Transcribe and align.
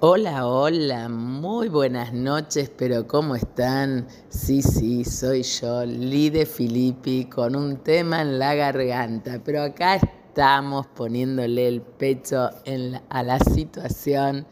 Hola, 0.00 0.46
hola, 0.46 1.08
muy 1.08 1.68
buenas 1.68 2.12
noches, 2.12 2.70
pero 2.70 3.08
¿cómo 3.08 3.34
están? 3.34 4.06
Sí, 4.28 4.62
sí, 4.62 5.04
soy 5.04 5.42
yo, 5.42 5.84
Lide 5.84 6.46
Filippi, 6.46 7.24
con 7.24 7.56
un 7.56 7.78
tema 7.78 8.22
en 8.22 8.38
la 8.38 8.54
garganta, 8.54 9.40
pero 9.44 9.60
acá 9.60 9.96
estamos 9.96 10.86
poniéndole 10.86 11.66
el 11.66 11.82
pecho 11.82 12.48
a 13.08 13.22
la 13.24 13.40
situación 13.40 14.46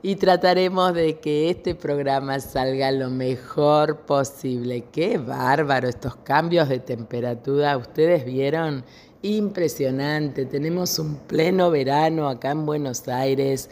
y 0.00 0.14
trataremos 0.14 0.94
de 0.94 1.18
que 1.18 1.50
este 1.50 1.74
programa 1.74 2.38
salga 2.38 2.92
lo 2.92 3.10
mejor 3.10 4.02
posible. 4.06 4.84
Qué 4.92 5.18
bárbaro 5.18 5.88
estos 5.88 6.14
cambios 6.14 6.68
de 6.68 6.78
temperatura, 6.78 7.76
¿ustedes 7.76 8.24
vieron? 8.24 8.84
Impresionante, 9.22 10.46
tenemos 10.46 11.00
un 11.00 11.16
pleno 11.16 11.72
verano 11.72 12.28
acá 12.28 12.52
en 12.52 12.64
Buenos 12.64 13.08
Aires. 13.08 13.68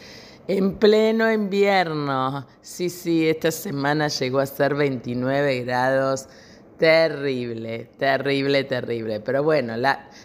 En 0.54 0.74
pleno 0.74 1.32
invierno. 1.32 2.46
Sí, 2.60 2.90
sí, 2.90 3.26
esta 3.26 3.50
semana 3.50 4.08
llegó 4.08 4.38
a 4.38 4.44
ser 4.44 4.74
29 4.74 5.64
grados. 5.64 6.28
Terrible, 6.76 7.88
terrible, 7.96 8.62
terrible. 8.64 9.20
Pero 9.20 9.42
bueno, 9.42 9.72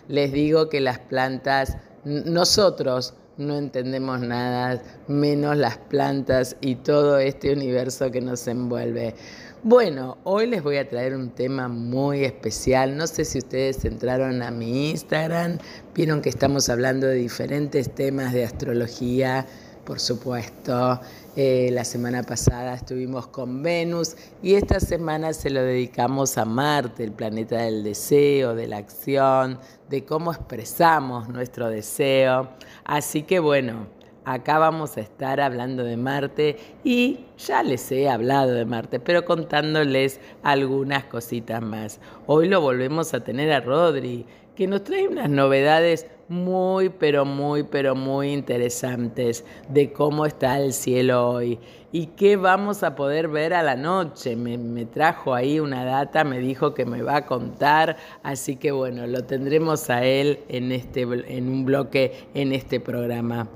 les 0.09 0.34
digo 0.34 0.67
que 0.67 0.81
las 0.81 1.00
plantas, 1.00 1.77
nosotros 2.03 3.13
no 3.38 3.58
entendemos 3.58 4.20
nada, 4.20 4.84
menos 5.08 5.55
las 5.55 5.77
plantas 5.77 6.58
y 6.59 6.75
todo 6.75 7.20
este 7.20 7.53
universo 7.53 8.12
que 8.12 8.20
nos 8.20 8.45
envuelve. 8.50 9.16
Bueno, 9.64 10.17
hoy 10.25 10.48
les 10.48 10.62
voy 10.62 10.75
a 10.75 10.89
traer 10.89 11.16
un 11.16 11.30
tema 11.30 11.70
muy 11.70 12.25
especial. 12.25 12.98
No 12.98 13.08
sé 13.08 13.23
si 13.23 13.38
ustedes 13.38 13.86
entraron 13.86 14.41
a 14.41 14.52
mi 14.52 14.89
Instagram, 14.89 15.58
vieron 15.95 16.22
que 16.22 16.28
estamos 16.28 16.67
hablando 16.67 17.08
de 17.08 17.16
diferentes 17.16 17.95
temas 17.95 18.34
de 18.34 18.44
astrología 18.44 19.45
por 19.88 20.02
supuesto. 20.02 21.00
Eh, 21.38 21.70
la 21.72 21.86
semana 21.86 22.22
pasada 22.22 22.73
estuvimos 22.73 23.28
con 23.28 23.64
Venus 23.64 24.18
y 24.44 24.56
esta 24.56 24.81
semana 24.81 25.31
se 25.31 25.50
lo 25.50 25.64
dedicamos 25.64 26.38
a 26.38 26.44
Marte, 26.44 27.06
el 27.06 27.14
planeta 27.14 27.58
del 27.61 27.84
deseo, 27.84 28.53
de 28.53 28.67
la 28.67 28.78
acción, 28.78 29.59
de 29.89 30.03
cómo 30.03 30.34
expresamos 30.34 31.30
nuestro 31.30 31.70
deseo. 31.70 32.50
Así 32.84 33.23
que 33.23 33.39
bueno, 33.39 33.88
acá 34.26 34.59
vamos 34.59 34.98
a 34.98 35.02
estar 35.02 35.39
hablando 35.39 35.86
de 35.86 35.95
Marte 35.95 36.58
y 36.83 37.22
ya 37.38 37.64
les 37.64 37.89
he 37.94 38.09
hablado 38.09 38.52
de 38.52 38.66
Marte, 38.66 39.00
pero 39.00 39.23
contándoles 39.23 40.20
algunas 40.44 41.06
cositas 41.06 41.61
más. 41.61 42.02
Hoy 42.26 42.50
lo 42.50 42.59
volvemos 42.59 43.14
a 43.14 43.23
tener 43.23 43.54
a 43.54 43.61
Rodri, 43.61 44.26
que 44.54 44.67
nos 44.67 44.83
trae 44.83 45.08
unas 45.08 45.30
novedades 45.30 46.08
muy, 46.30 46.89
pero 46.89 47.25
muy, 47.25 47.64
pero 47.64 47.95
muy 47.95 48.33
interesantes 48.33 49.45
de 49.70 49.92
cómo 49.94 50.25
está 50.25 50.59
el 50.59 50.73
cielo 50.73 51.30
hoy 51.30 51.59
y 51.92 52.08
qué 52.08 52.36
vamos 52.36 52.83
a 52.83 52.95
poder 52.95 53.28
ver 53.28 53.53
a 53.53 53.64
la 53.64 53.75
noche. 53.75 54.36
Me, 54.36 54.86
trajo 54.86 55.33
ahí 55.33 55.59
una 55.59 55.86
data, 55.86 56.23
me 56.23 56.39
dijo 56.39 56.73
que 56.73 56.86
me 56.86 57.02
va 57.02 57.17
a 57.17 57.25
contar, 57.25 57.98
así 58.23 58.58
que 58.58 58.72
bueno, 58.72 59.08
lo 59.08 59.23
tendremos 59.23 59.89
a 59.89 60.03
él 60.03 60.39
en, 60.50 60.72
este, 60.72 61.02
en 61.02 61.50
un 61.50 61.66
bloque 61.66 62.28
en 62.33 62.52
este 62.52 62.80
programa. 62.80 63.48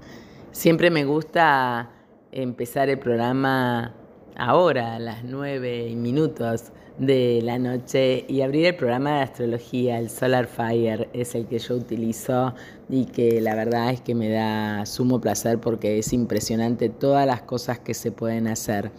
Siempre 0.51 0.89
me 0.89 1.05
gusta 1.05 1.89
empezar 2.31 2.89
el 2.89 2.99
programa 2.99 3.93
ahora, 4.37 4.95
a 4.95 4.99
las 4.99 5.23
nueve 5.23 5.93
minutos 5.95 6.71
de 6.97 7.41
la 7.43 7.57
noche 7.57 8.25
y 8.27 8.41
abrir 8.41 8.65
el 8.65 8.75
programa 8.75 9.17
de 9.17 9.21
astrología, 9.23 9.99
el 9.99 10.09
Solar 10.09 10.47
Fire, 10.47 11.09
es 11.13 11.35
el 11.35 11.47
que 11.47 11.59
yo 11.59 11.75
utilizo 11.75 12.53
y 12.89 13.05
que 13.05 13.41
la 13.41 13.55
verdad 13.55 13.91
es 13.91 14.01
que 14.01 14.13
me 14.13 14.29
da 14.29 14.85
sumo 14.85 15.19
placer 15.19 15.59
porque 15.59 15.99
es 15.99 16.13
impresionante 16.13 16.89
todas 16.89 17.25
las 17.25 17.41
cosas 17.41 17.79
que 17.79 17.93
se 17.93 18.11
pueden 18.11 18.47
hacer. 18.47 18.91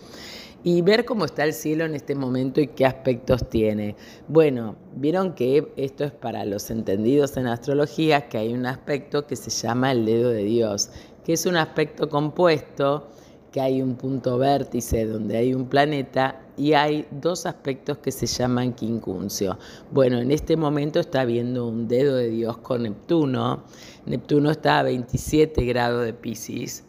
Y 0.64 0.80
ver 0.82 1.04
cómo 1.04 1.24
está 1.24 1.44
el 1.44 1.54
cielo 1.54 1.84
en 1.84 1.94
este 1.94 2.14
momento 2.14 2.60
y 2.60 2.68
qué 2.68 2.86
aspectos 2.86 3.48
tiene. 3.48 3.96
Bueno, 4.28 4.76
vieron 4.94 5.34
que 5.34 5.72
esto 5.76 6.04
es 6.04 6.12
para 6.12 6.44
los 6.44 6.70
entendidos 6.70 7.36
en 7.36 7.48
astrología, 7.48 8.28
que 8.28 8.38
hay 8.38 8.54
un 8.54 8.66
aspecto 8.66 9.26
que 9.26 9.34
se 9.34 9.50
llama 9.50 9.90
el 9.90 10.06
dedo 10.06 10.30
de 10.30 10.44
Dios, 10.44 10.90
que 11.24 11.32
es 11.32 11.46
un 11.46 11.56
aspecto 11.56 12.08
compuesto 12.08 13.08
que 13.52 13.60
hay 13.60 13.82
un 13.82 13.96
punto 13.96 14.38
vértice 14.38 15.04
donde 15.04 15.36
hay 15.36 15.54
un 15.54 15.66
planeta 15.66 16.40
y 16.56 16.74
hay 16.74 17.06
dos 17.10 17.46
aspectos 17.46 17.98
que 17.98 18.12
se 18.12 18.26
llaman 18.26 18.72
quincuncio. 18.72 19.58
Bueno, 19.90 20.18
en 20.18 20.30
este 20.30 20.56
momento 20.56 21.00
está 21.00 21.22
habiendo 21.22 21.66
un 21.66 21.88
dedo 21.88 22.16
de 22.16 22.30
Dios 22.30 22.58
con 22.58 22.82
Neptuno. 22.82 23.64
Neptuno 24.06 24.50
está 24.50 24.80
a 24.80 24.82
27 24.82 25.64
grados 25.64 26.04
de 26.04 26.12
Pisces 26.12 26.84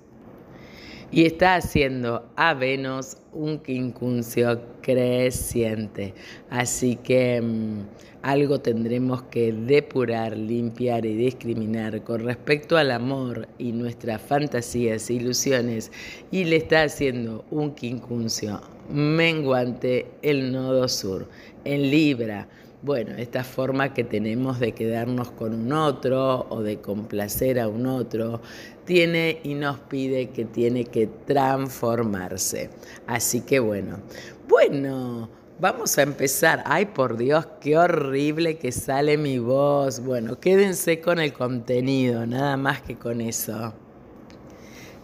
y 1.14 1.28
está 1.28 1.56
haciendo 1.56 2.26
a 2.36 2.56
Venus 2.56 3.18
un 3.34 3.60
quincuncio 3.60 4.60
creciente. 4.82 6.16
Así 6.50 6.96
que 6.96 7.40
mm, 7.40 7.82
algo 8.24 8.60
tendremos 8.60 9.22
que 9.24 9.54
depurar, 9.54 10.36
limpiar 10.36 11.06
y 11.06 11.14
discriminar 11.14 12.04
con 12.04 12.22
respecto 12.26 12.78
al 12.78 12.90
amor 12.90 13.48
y 13.60 13.74
nuestras 13.74 14.24
fantasías 14.24 15.08
e 15.12 15.14
ilusiones. 15.14 15.92
Y 16.32 16.46
le 16.46 16.56
está 16.56 16.82
haciendo 16.82 17.46
un 17.52 17.76
quincuncio 17.76 18.60
menguante 18.90 20.08
el 20.24 20.52
nodo 20.52 20.88
sur 20.88 21.30
en 21.64 21.92
Libra 21.92 22.48
bueno, 22.84 23.16
esta 23.16 23.46
forma 23.46 23.94
que 23.94 24.04
tenemos 24.04 24.60
de 24.60 24.74
quedarnos 24.74 25.32
con 25.32 25.54
un 25.54 25.72
otro 25.72 26.46
o 26.50 26.62
de 26.62 26.82
complacer 26.82 27.58
a 27.58 27.70
un 27.70 27.86
otro, 27.86 28.42
tiene 28.86 29.40
y 29.44 29.54
nos 29.56 29.80
pide 29.80 30.30
que 30.30 30.46
tiene 30.46 30.86
que 30.86 31.08
transformarse. 31.08 32.70
Así 33.08 33.42
que 33.42 33.60
bueno, 33.60 34.00
bueno, 34.48 35.30
vamos 35.60 35.98
a 35.98 36.04
empezar. 36.04 36.64
Ay, 36.66 36.88
por 36.88 37.18
Dios, 37.18 37.48
qué 37.62 37.78
horrible 37.78 38.58
que 38.58 38.72
sale 38.72 39.18
mi 39.18 39.40
voz. 39.40 40.02
Bueno, 40.02 40.40
quédense 40.40 41.00
con 41.00 41.20
el 41.20 41.34
contenido, 41.34 42.26
nada 42.26 42.58
más 42.58 42.82
que 42.82 42.96
con 42.96 43.22
eso. 43.22 43.74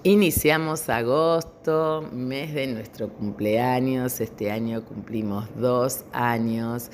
Iniciamos 0.03 0.87
agosto, 0.87 2.07
mes 2.13 2.53
de 2.53 2.67
nuestro 2.67 3.09
cumpleaños. 3.09 4.21
Este 4.21 4.49
año 4.49 4.85
cumplimos 4.85 5.49
dos 5.57 6.05
años 6.13 6.89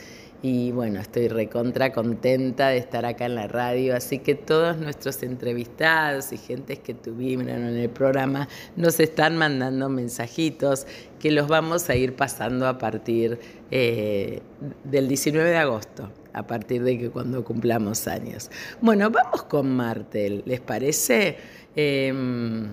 y 0.47 0.71
bueno, 0.71 0.99
estoy 0.99 1.27
recontra 1.27 1.91
contenta 1.91 2.67
de 2.67 2.77
estar 2.77 3.03
acá 3.03 3.25
en 3.25 3.33
la 3.33 3.47
radio, 3.47 3.95
así 3.95 4.19
que 4.19 4.35
todos 4.35 4.77
nuestros 4.77 5.23
entrevistados 5.23 6.31
y 6.33 6.37
gentes 6.37 6.77
que 6.77 6.93
tuvieron 6.93 7.49
en 7.49 7.75
el 7.75 7.89
programa 7.89 8.47
nos 8.75 8.99
están 8.99 9.37
mandando 9.37 9.89
mensajitos 9.89 10.85
que 11.17 11.31
los 11.31 11.47
vamos 11.47 11.89
a 11.89 11.95
ir 11.95 12.15
pasando 12.15 12.67
a 12.67 12.77
partir 12.77 13.39
eh, 13.71 14.43
del 14.83 15.07
19 15.07 15.49
de 15.49 15.57
agosto, 15.57 16.11
a 16.31 16.45
partir 16.45 16.83
de 16.83 16.99
que 16.99 17.09
cuando 17.09 17.43
cumplamos 17.43 18.07
años. 18.07 18.51
Bueno, 18.81 19.09
vamos 19.09 19.45
con 19.45 19.75
Martel, 19.75 20.43
¿les 20.45 20.61
parece? 20.61 21.37
Em, 21.75 22.67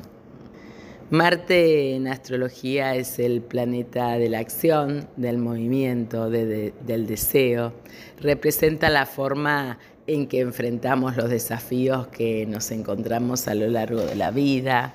Marte 1.13 1.95
en 1.95 2.09
astrología 2.09 2.95
es 2.95 3.19
el 3.19 3.43
planeta 3.43 4.17
de 4.17 4.31
la 4.31 4.39
acción, 4.39 5.11
del 5.19 5.37
movimiento, 5.37 6.31
del 6.31 7.07
deseo. 7.07 7.75
Representa 8.19 8.89
la 8.89 9.05
forma 9.05 9.79
en 10.07 10.27
que 10.27 10.41
enfrentamos 10.41 11.19
los 11.19 11.29
desafíos 11.29 12.07
que 12.07 12.47
nos 12.47 12.71
encontramos 12.71 13.47
a 13.47 13.55
lo 13.55 13.69
largo 13.69 14.01
de 14.01 14.15
la 14.15 14.31
vida. 14.31 14.95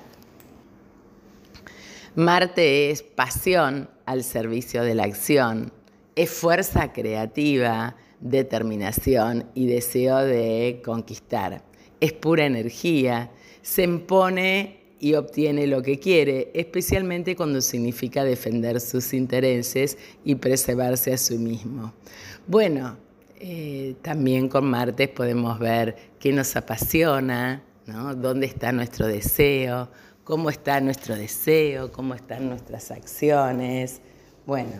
Marte 2.16 2.90
es 2.90 3.04
pasión 3.04 3.88
al 4.04 4.24
servicio 4.24 4.82
de 4.82 4.96
la 4.96 5.04
acción, 5.04 5.72
es 6.16 6.30
fuerza 6.30 6.92
creativa, 6.92 7.94
determinación 8.18 9.48
y 9.54 9.66
deseo 9.66 10.16
de 10.16 10.82
conquistar. 10.84 11.62
Es 12.00 12.12
pura 12.12 12.44
energía, 12.44 13.30
se 13.62 13.84
impone 13.84 14.77
y 15.00 15.14
obtiene 15.14 15.66
lo 15.66 15.82
que 15.82 15.98
quiere, 15.98 16.50
especialmente 16.54 17.36
cuando 17.36 17.60
significa 17.60 18.24
defender 18.24 18.80
sus 18.80 19.14
intereses 19.14 19.96
y 20.24 20.34
preservarse 20.34 21.12
a 21.12 21.18
sí 21.18 21.38
mismo. 21.38 21.92
Bueno, 22.46 22.96
eh, 23.40 23.94
también 24.02 24.48
con 24.48 24.68
Martes 24.68 25.08
podemos 25.08 25.58
ver 25.58 25.96
qué 26.18 26.32
nos 26.32 26.56
apasiona, 26.56 27.62
¿no? 27.86 28.14
dónde 28.14 28.46
está 28.46 28.72
nuestro 28.72 29.06
deseo, 29.06 29.88
cómo 30.24 30.50
está 30.50 30.80
nuestro 30.80 31.16
deseo, 31.16 31.92
cómo 31.92 32.14
están 32.14 32.48
nuestras 32.48 32.90
acciones. 32.90 34.00
Bueno, 34.44 34.72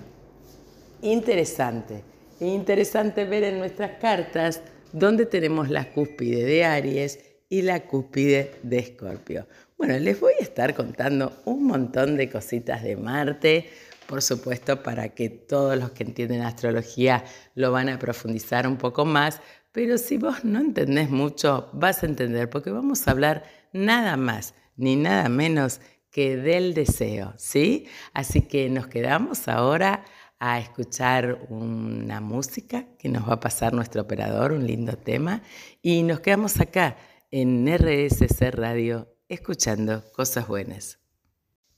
interesante. 1.03 2.03
Interesante 2.41 3.25
ver 3.25 3.45
en 3.45 3.59
nuestras 3.59 3.99
cartas 4.01 4.63
dónde 4.93 5.27
tenemos 5.27 5.71
la 5.71 5.91
cúspide 5.93 6.45
de 6.45 6.65
Aries 6.65 7.19
y 7.49 7.63
la 7.63 7.87
cúspide 7.87 8.53
de 8.63 8.79
Escorpio. 8.79 9.47
Bueno, 9.79 9.97
les 10.01 10.19
voy 10.19 10.33
a 10.41 10.43
estar 10.43 10.75
contando 10.75 11.41
un 11.45 11.65
montón 11.65 12.17
de 12.17 12.29
cositas 12.29 12.83
de 12.83 12.97
Marte, 12.97 13.71
por 14.09 14.23
supuesto, 14.23 14.83
para 14.83 15.11
que 15.11 15.31
todos 15.31 15.79
los 15.79 15.93
que 15.93 16.03
entienden 16.03 16.43
astrología 16.43 17.25
lo 17.55 17.71
van 17.71 17.89
a 17.89 17.97
profundizar 18.01 18.67
un 18.67 18.77
poco 18.77 19.05
más, 19.05 19.41
pero 19.71 19.97
si 19.97 20.19
vos 20.19 20.45
no 20.45 20.59
entendés 20.59 21.11
mucho, 21.11 21.71
vas 21.73 22.03
a 22.03 22.07
entender, 22.07 22.51
porque 22.51 22.73
vamos 22.73 23.07
a 23.07 23.13
hablar 23.13 23.45
nada 23.73 24.17
más 24.17 24.55
ni 24.75 24.97
nada 24.97 25.29
menos 25.29 25.81
que 26.11 26.37
del 26.37 26.75
deseo, 26.75 27.35
¿sí? 27.37 27.87
Así 28.15 28.41
que 28.41 28.69
nos 28.71 28.89
quedamos 28.89 29.47
ahora 29.47 30.05
a 30.41 30.59
escuchar 30.59 31.47
una 31.51 32.21
música 32.21 32.85
que 32.99 33.09
nos 33.09 33.29
va 33.29 33.35
a 33.35 33.41
pasar 33.41 33.75
nuestro 33.75 34.03
operador, 34.03 34.51
un 34.51 34.67
lindo 34.67 34.99
tema, 34.99 35.43
y 35.83 36.03
nos 36.03 36.19
quedamos 36.19 36.59
acá 36.59 36.97
en 37.31 37.69
RSC 37.69 38.51
Radio 38.51 39.18
escuchando 39.29 40.05
cosas 40.13 40.49
buenas. 40.49 40.99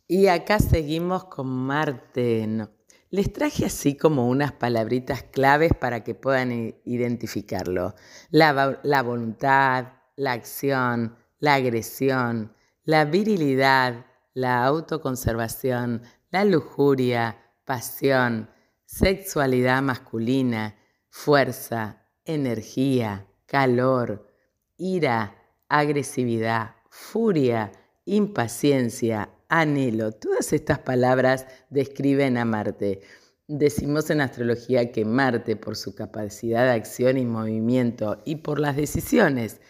Y 0.07 0.27
acá 0.27 0.59
seguimos 0.59 1.25
con 1.25 1.47
Marte. 1.47 2.69
Les 3.11 3.33
traje 3.33 3.67
así 3.67 3.97
como 3.97 4.29
unas 4.29 4.53
palabritas 4.53 5.23
claves 5.25 5.73
para 5.79 6.03
que 6.05 6.15
puedan 6.15 6.75
identificarlo. 6.85 7.95
La, 8.31 8.81
la 8.83 9.03
voluntad, 9.03 9.93
la 10.17 10.33
acción, 10.33 11.17
la 11.39 11.55
agresión, 11.55 12.55
la 12.85 13.05
virilidad, 13.05 14.07
la 14.35 14.65
autoconservación, 14.65 16.03
la 16.31 16.45
lujuria, 16.45 17.39
pasión, 17.65 18.51
sexualidad 18.85 19.83
masculina, 19.83 20.77
fuerza, 21.09 22.07
energía, 22.25 23.27
calor, 23.47 24.29
ira, 24.77 25.37
agresividad, 25.69 26.77
furia, 26.91 27.73
impaciencia, 28.05 29.31
anhelo. 29.49 30.13
Todas 30.13 30.53
estas 30.53 30.81
palabras 30.81 31.47
describen 31.71 32.37
a 32.37 32.45
Marte. 32.45 33.01
Decimos 33.47 34.11
en 34.11 34.21
astrología 34.21 34.93
que 34.93 35.05
Marte, 35.05 35.57
por 35.57 35.77
su 35.77 35.95
capacidad 35.95 36.65
de 36.65 36.73
acción 36.73 37.17
y 37.17 37.25
movimiento 37.25 38.21
y 38.25 38.37
por 38.37 38.61
las 38.61 38.77
decisiones 38.77 39.61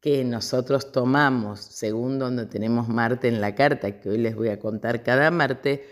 que 0.00 0.24
nosotros 0.24 0.92
tomamos 0.92 1.60
según 1.60 2.18
donde 2.18 2.46
tenemos 2.46 2.88
Marte 2.88 3.28
en 3.28 3.40
la 3.40 3.54
carta, 3.54 4.00
que 4.00 4.10
hoy 4.10 4.18
les 4.18 4.34
voy 4.34 4.48
a 4.48 4.60
contar 4.60 5.02
cada 5.02 5.30
Marte, 5.30 5.84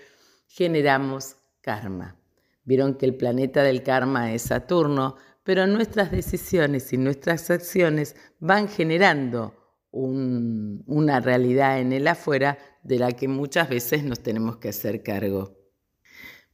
generamos 0.47 1.37
karma. 1.61 2.17
Vieron 2.65 2.95
que 2.95 3.07
el 3.07 3.17
planeta 3.17 3.63
del 3.63 3.83
karma 3.83 4.33
es 4.33 4.43
Saturno, 4.43 5.17
pero 5.43 5.67
nuestras 5.67 6.11
decisiones 6.11 6.93
y 6.93 6.99
nuestras 6.99 7.51
acciones 7.51 8.17
van 8.41 8.69
generando 8.69 9.66
una 9.97 11.21
realidad 11.21 11.81
en 11.81 11.93
el 11.93 12.07
afuera 12.07 12.59
de 12.83 12.99
la 12.99 13.13
que 13.13 13.29
muchas 13.29 13.69
veces 13.69 14.05
nos 14.05 14.21
tenemos 14.21 14.59
que 14.59 14.69
hacer 14.69 15.03
cargo. 15.03 15.57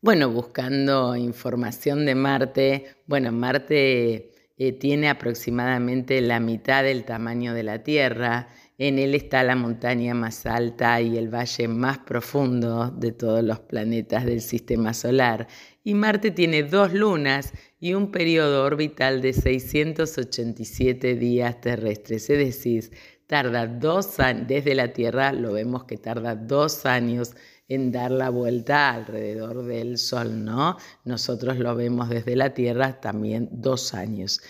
Bueno, 0.01 0.31
buscando 0.31 1.15
información 1.17 2.07
de 2.07 2.15
Marte, 2.15 2.87
bueno, 3.07 3.31
Marte 3.31 4.33
eh, 4.57 4.73
tiene 4.73 5.09
aproximadamente 5.09 6.21
la 6.21 6.41
mitad 6.41 6.83
del 6.83 7.05
tamaño 7.05 7.55
de 7.55 7.63
la 7.63 7.83
Tierra 7.83 8.49
en 8.85 8.99
él 8.99 9.15
está 9.15 9.45
la 9.45 9.55
montaña 9.55 10.13
más 10.13 10.45
alta 10.45 11.01
y 11.01 11.17
el 11.17 11.33
valle 11.33 11.69
más 11.69 11.99
profundo 11.99 12.91
de 12.91 13.13
todos 13.13 13.41
los 13.45 13.61
planetas 13.61 14.25
del 14.25 14.41
sistema 14.41 14.93
solar. 14.93 15.47
Y 15.85 15.95
Marte 15.95 16.33
tiene 16.33 16.65
dos 16.65 16.93
lunas 16.93 17.53
y 17.79 17.95
un 17.95 18.11
periodo 18.11 18.65
orbital 18.65 19.23
de 19.23 19.35
687 19.35 21.15
días 21.15 21.61
terrestres. 21.61 22.29
Es 22.29 22.39
decir, 22.39 22.91
tarda 23.27 23.67
dos 23.67 24.17
desde 24.47 24.75
la 24.75 24.93
Tierra 24.93 25.33
lo 25.33 25.53
vemos 25.53 25.85
que 25.85 25.97
tarda 25.97 26.35
dos 26.35 26.87
años 26.87 27.33
en 27.69 27.93
dar 27.93 28.11
la 28.11 28.29
vuelta 28.29 28.91
alrededor 28.91 29.65
del 29.65 29.97
Sol, 29.97 30.45
¿no? 30.45 30.77
Nosotros 31.05 31.59
lo 31.59 31.75
vemos 31.75 32.09
desde 32.11 32.37
la 32.37 32.53
Tierra 32.53 33.01
también 33.01 33.49
dos 33.51 33.95
años. 33.95 34.41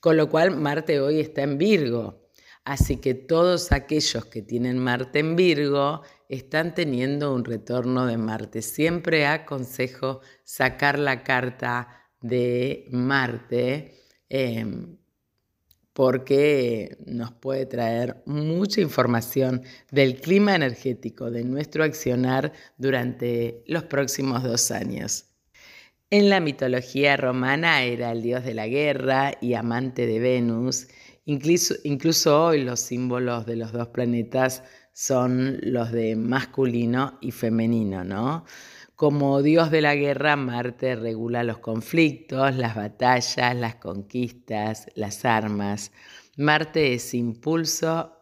Con 0.00 0.16
lo 0.16 0.28
cual 0.28 0.56
Marte 0.56 1.00
hoy 1.00 1.20
está 1.20 1.42
en 1.42 1.58
Virgo. 1.58 2.28
Así 2.64 2.98
que 2.98 3.14
todos 3.14 3.72
aquellos 3.72 4.26
que 4.26 4.42
tienen 4.42 4.78
Marte 4.78 5.20
en 5.20 5.34
Virgo 5.36 6.02
están 6.28 6.74
teniendo 6.74 7.34
un 7.34 7.44
retorno 7.44 8.06
de 8.06 8.18
Marte. 8.18 8.62
Siempre 8.62 9.26
aconsejo 9.26 10.20
sacar 10.44 10.98
la 10.98 11.24
carta 11.24 11.88
de 12.20 12.86
Marte 12.90 13.94
em, 14.28 14.98
porque 15.98 16.96
nos 17.06 17.32
puede 17.32 17.66
traer 17.66 18.22
mucha 18.24 18.80
información 18.80 19.62
del 19.90 20.20
clima 20.20 20.54
energético 20.54 21.28
de 21.28 21.42
nuestro 21.42 21.82
accionar 21.82 22.52
durante 22.76 23.64
los 23.66 23.82
próximos 23.82 24.44
dos 24.44 24.70
años. 24.70 25.24
En 26.08 26.30
la 26.30 26.38
mitología 26.38 27.16
romana 27.16 27.82
era 27.82 28.12
el 28.12 28.22
dios 28.22 28.44
de 28.44 28.54
la 28.54 28.68
guerra 28.68 29.32
y 29.40 29.54
amante 29.54 30.06
de 30.06 30.20
Venus 30.20 30.86
Incluso, 31.28 32.46
hoy 32.46 32.64
los 32.64 32.80
símbolos 32.80 33.44
de 33.44 33.56
los 33.56 33.72
dos 33.72 33.88
planetas 33.88 34.62
son 34.94 35.58
los 35.60 35.92
de 35.92 36.16
masculino 36.16 37.18
y 37.20 37.32
femenino, 37.32 38.02
¿no? 38.02 38.46
Como 38.98 39.42
dios 39.42 39.70
de 39.70 39.80
la 39.80 39.94
guerra, 39.94 40.34
Marte 40.34 40.96
regula 40.96 41.44
los 41.44 41.58
conflictos, 41.58 42.56
las 42.56 42.74
batallas, 42.74 43.54
las 43.54 43.76
conquistas, 43.76 44.88
las 44.96 45.24
armas. 45.24 45.92
Marte 46.36 46.94
es 46.94 47.14
impulso 47.14 48.12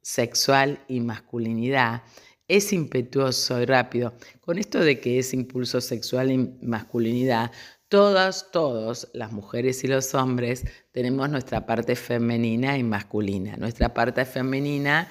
sexual 0.00 0.78
y 0.86 1.00
masculinidad. 1.00 2.04
Es 2.46 2.72
impetuoso 2.72 3.60
y 3.60 3.64
rápido. 3.64 4.14
Con 4.40 4.58
esto 4.58 4.78
de 4.78 5.00
que 5.00 5.18
es 5.18 5.34
impulso 5.34 5.80
sexual 5.80 6.30
y 6.30 6.38
masculinidad, 6.62 7.50
Todas, 7.88 8.52
todos, 8.52 9.08
las 9.14 9.32
mujeres 9.32 9.82
y 9.82 9.88
los 9.88 10.14
hombres, 10.14 10.64
tenemos 10.92 11.28
nuestra 11.30 11.66
parte 11.66 11.96
femenina 11.96 12.78
y 12.78 12.84
masculina. 12.84 13.56
Nuestra 13.56 13.92
parte 13.92 14.24
femenina 14.24 15.08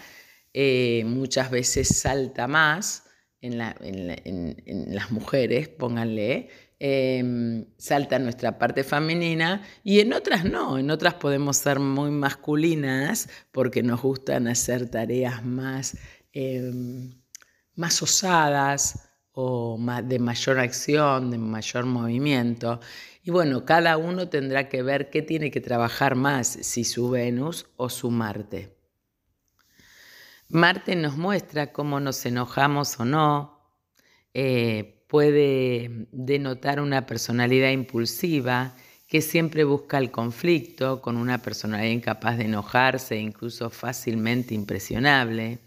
eh, 0.53 1.03
muchas 1.05 1.51
veces 1.51 1.89
salta 1.89 2.47
más 2.47 3.10
en, 3.41 3.57
las 4.95 5.11
mujeres, 5.11 5.67
pónganle, 5.69 6.49
em, 6.79 7.65
salta 7.77 8.19
nuestra 8.19 8.57
parte 8.57 8.83
femenina 8.83 9.63
y 9.83 9.99
en 9.99 10.13
otras 10.13 10.45
no, 10.45 10.77
en 10.77 10.91
otras 10.91 11.15
podemos 11.15 11.57
ser 11.57 11.79
muy 11.79 12.11
masculinas 12.11 13.29
porque 13.51 13.83
nos 13.83 14.01
gustan 14.01 14.47
hacer 14.47 14.89
tareas 14.89 15.43
más, 15.43 15.97
em, 16.33 17.21
más 17.75 18.01
osadas, 18.01 19.11
o 19.33 19.77
de 20.03 20.19
mayor 20.19 20.59
acción, 20.59 21.31
de 21.31 21.37
mayor 21.37 21.85
movimiento. 21.85 22.79
Y 23.23 23.31
bueno, 23.31 23.65
cada 23.65 23.97
uno 23.97 24.29
tendrá 24.29 24.67
que 24.67 24.81
ver 24.83 25.09
qué 25.09 25.21
tiene 25.21 25.51
que 25.51 25.61
trabajar 25.61 26.15
más, 26.15 26.47
si 26.47 26.83
su 26.83 27.09
Venus 27.09 27.67
o 27.77 27.89
su 27.89 28.11
Marte. 28.11 28.80
Marte 30.51 30.97
nos 30.97 31.15
muestra 31.15 31.71
cómo 31.71 32.01
nos 32.01 32.25
enojamos 32.25 32.99
o 32.99 33.05
no, 33.05 33.57
eh, 34.33 35.05
puede 35.07 36.07
denotar 36.11 36.81
una 36.81 37.05
personalidad 37.05 37.71
impulsiva 37.71 38.75
que 39.07 39.21
siempre 39.21 39.63
busca 39.63 39.97
el 39.97 40.11
conflicto, 40.11 41.01
con 41.01 41.15
una 41.15 41.41
personalidad 41.41 41.91
incapaz 41.91 42.37
de 42.37 42.45
enojarse, 42.45 43.17
incluso 43.17 43.69
fácilmente 43.69 44.53
impresionable. 44.53 45.59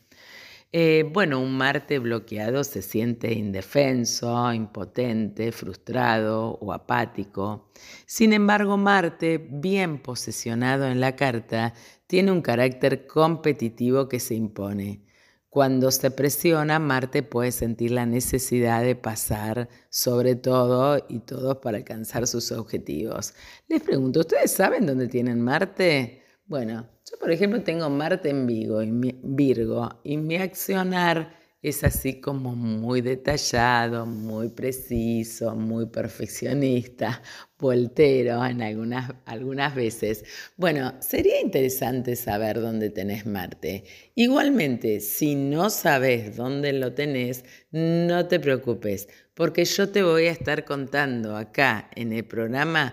Eh, 0.76 1.08
bueno, 1.12 1.40
un 1.40 1.56
Marte 1.56 2.00
bloqueado 2.00 2.64
se 2.64 2.82
siente 2.82 3.32
indefenso, 3.32 4.52
impotente, 4.52 5.52
frustrado 5.52 6.58
o 6.60 6.72
apático. 6.72 7.70
Sin 8.06 8.32
embargo, 8.32 8.76
Marte, 8.76 9.38
bien 9.38 10.02
posicionado 10.02 10.88
en 10.88 10.98
la 10.98 11.14
carta, 11.14 11.74
tiene 12.08 12.32
un 12.32 12.42
carácter 12.42 13.06
competitivo 13.06 14.08
que 14.08 14.18
se 14.18 14.34
impone. 14.34 15.04
Cuando 15.48 15.92
se 15.92 16.10
presiona, 16.10 16.80
Marte 16.80 17.22
puede 17.22 17.52
sentir 17.52 17.92
la 17.92 18.04
necesidad 18.04 18.82
de 18.82 18.96
pasar 18.96 19.68
sobre 19.90 20.34
todo 20.34 21.06
y 21.08 21.20
todos 21.20 21.58
para 21.58 21.76
alcanzar 21.76 22.26
sus 22.26 22.50
objetivos. 22.50 23.34
Les 23.68 23.80
pregunto, 23.80 24.18
¿ustedes 24.20 24.50
saben 24.50 24.86
dónde 24.86 25.06
tienen 25.06 25.40
Marte? 25.40 26.23
Bueno, 26.46 26.86
yo 27.10 27.18
por 27.18 27.30
ejemplo 27.30 27.62
tengo 27.62 27.88
Marte 27.88 28.28
en 28.28 28.46
Virgo 28.46 28.82
y 28.82 28.92
mi, 28.92 29.18
Virgo 29.22 30.00
y 30.04 30.18
mi 30.18 30.36
accionar 30.36 31.34
es 31.62 31.82
así 31.84 32.20
como 32.20 32.54
muy 32.54 33.00
detallado, 33.00 34.04
muy 34.04 34.50
preciso, 34.50 35.54
muy 35.54 35.86
perfeccionista, 35.86 37.22
voltero 37.58 38.44
en 38.44 38.60
algunas, 38.60 39.10
algunas 39.24 39.74
veces. 39.74 40.22
Bueno, 40.58 40.92
sería 41.00 41.40
interesante 41.40 42.14
saber 42.14 42.60
dónde 42.60 42.90
tenés 42.90 43.24
Marte. 43.24 43.84
Igualmente, 44.14 45.00
si 45.00 45.36
no 45.36 45.70
sabes 45.70 46.36
dónde 46.36 46.74
lo 46.74 46.92
tenés, 46.92 47.46
no 47.70 48.26
te 48.28 48.38
preocupes, 48.38 49.08
porque 49.32 49.64
yo 49.64 49.88
te 49.88 50.02
voy 50.02 50.26
a 50.26 50.32
estar 50.32 50.66
contando 50.66 51.38
acá 51.38 51.88
en 51.96 52.12
el 52.12 52.26
programa 52.26 52.92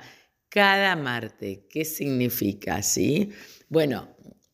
cada 0.51 0.97
Marte. 0.97 1.65
¿Qué 1.69 1.85
significa? 1.85 2.83
¿Sí? 2.83 3.31
Bueno, 3.69 4.09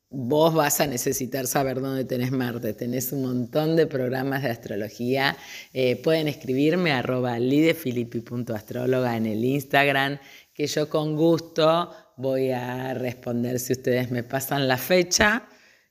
vos 0.09 0.53
vas 0.53 0.79
a 0.79 0.85
necesitar 0.85 1.47
saber 1.47 1.81
dónde 1.81 2.05
tenés 2.05 2.31
Marte. 2.31 2.73
Tenés 2.73 3.11
un 3.11 3.23
montón 3.23 3.75
de 3.75 3.87
programas 3.87 4.43
de 4.43 4.51
astrología. 4.51 5.35
Eh, 5.73 5.95
pueden 5.95 6.27
escribirme 6.27 6.91
arroba 6.91 7.39
lidefilippi.astróloga 7.39 9.17
en 9.17 9.25
el 9.25 9.43
Instagram, 9.43 10.19
que 10.53 10.67
yo 10.67 10.87
con 10.87 11.15
gusto 11.15 11.91
voy 12.15 12.51
a 12.51 12.93
responder 12.93 13.59
si 13.59 13.73
ustedes 13.73 14.11
me 14.11 14.23
pasan 14.23 14.67
la 14.67 14.77
fecha 14.77 15.49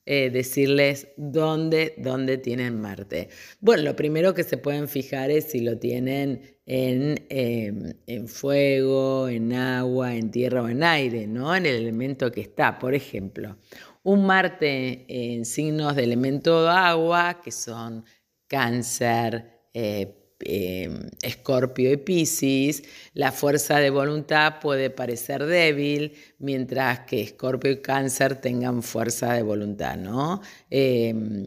eh, 0.08 0.30
decirles 0.30 1.08
dónde, 1.16 1.94
dónde 1.98 2.38
tienen 2.38 2.80
Marte. 2.80 3.28
Bueno, 3.60 3.82
lo 3.82 3.96
primero 3.96 4.34
que 4.34 4.44
se 4.44 4.56
pueden 4.56 4.88
fijar 4.88 5.32
es 5.32 5.50
si 5.50 5.60
lo 5.60 5.78
tienen 5.78 6.60
en, 6.64 7.26
em, 7.28 7.92
en, 8.06 8.28
fuego, 8.28 9.28
en 9.28 9.52
agua, 9.52 10.14
en 10.14 10.30
tierra 10.30 10.62
o 10.62 10.68
en 10.68 10.84
aire, 10.84 11.26
¿no? 11.26 11.54
En 11.56 11.66
el 11.66 11.74
elemento 11.74 12.30
que 12.30 12.40
está. 12.40 12.78
Por 12.78 12.94
ejemplo, 12.94 13.58
un 14.04 14.24
Marte 14.26 15.06
en 15.08 15.44
signos 15.44 15.96
de 15.96 16.04
elemento 16.04 16.68
agua, 16.68 17.40
que 17.42 17.50
son 17.50 18.04
cáncer, 18.46 19.66
eh, 19.74 20.25
Escorpio 20.38 21.92
y 21.92 21.96
Piscis, 21.96 22.82
la 23.14 23.32
fuerza 23.32 23.78
de 23.78 23.90
voluntad 23.90 24.60
puede 24.60 24.90
parecer 24.90 25.46
débil, 25.46 26.12
mientras 26.38 27.00
que 27.00 27.22
Escorpio 27.22 27.70
y 27.70 27.80
Cáncer 27.80 28.40
tengan 28.40 28.82
fuerza 28.82 29.32
de 29.32 29.42
voluntad, 29.42 29.96
¿no? 29.96 30.42
Em, 30.70 31.46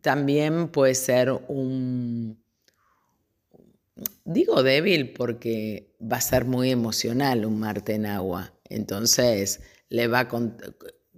también 0.00 0.68
puede 0.68 0.94
ser 0.94 1.30
un, 1.48 2.42
digo 4.24 4.62
débil 4.62 5.12
porque 5.12 5.94
va 6.00 6.16
a 6.16 6.20
ser 6.20 6.44
muy 6.44 6.70
emocional 6.70 7.44
un 7.44 7.58
Marte 7.58 7.94
en 7.94 8.06
agua, 8.06 8.54
entonces 8.68 9.60
le 9.88 10.08
va 10.08 10.20
a, 10.20 10.28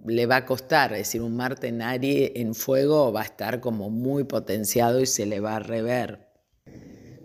le 0.05 0.25
va 0.25 0.37
a 0.37 0.45
costar, 0.45 0.91
es 0.93 0.99
decir, 0.99 1.21
un 1.21 1.35
Marte 1.35 1.67
en 1.67 1.81
Aries 1.81 2.31
en 2.35 2.53
fuego 2.55 3.11
va 3.11 3.21
a 3.21 3.25
estar 3.25 3.61
como 3.61 3.89
muy 3.89 4.25
potenciado 4.25 5.01
y 5.01 5.05
se 5.05 5.25
le 5.25 5.39
va 5.39 5.55
a 5.55 5.59
rever. 5.59 6.24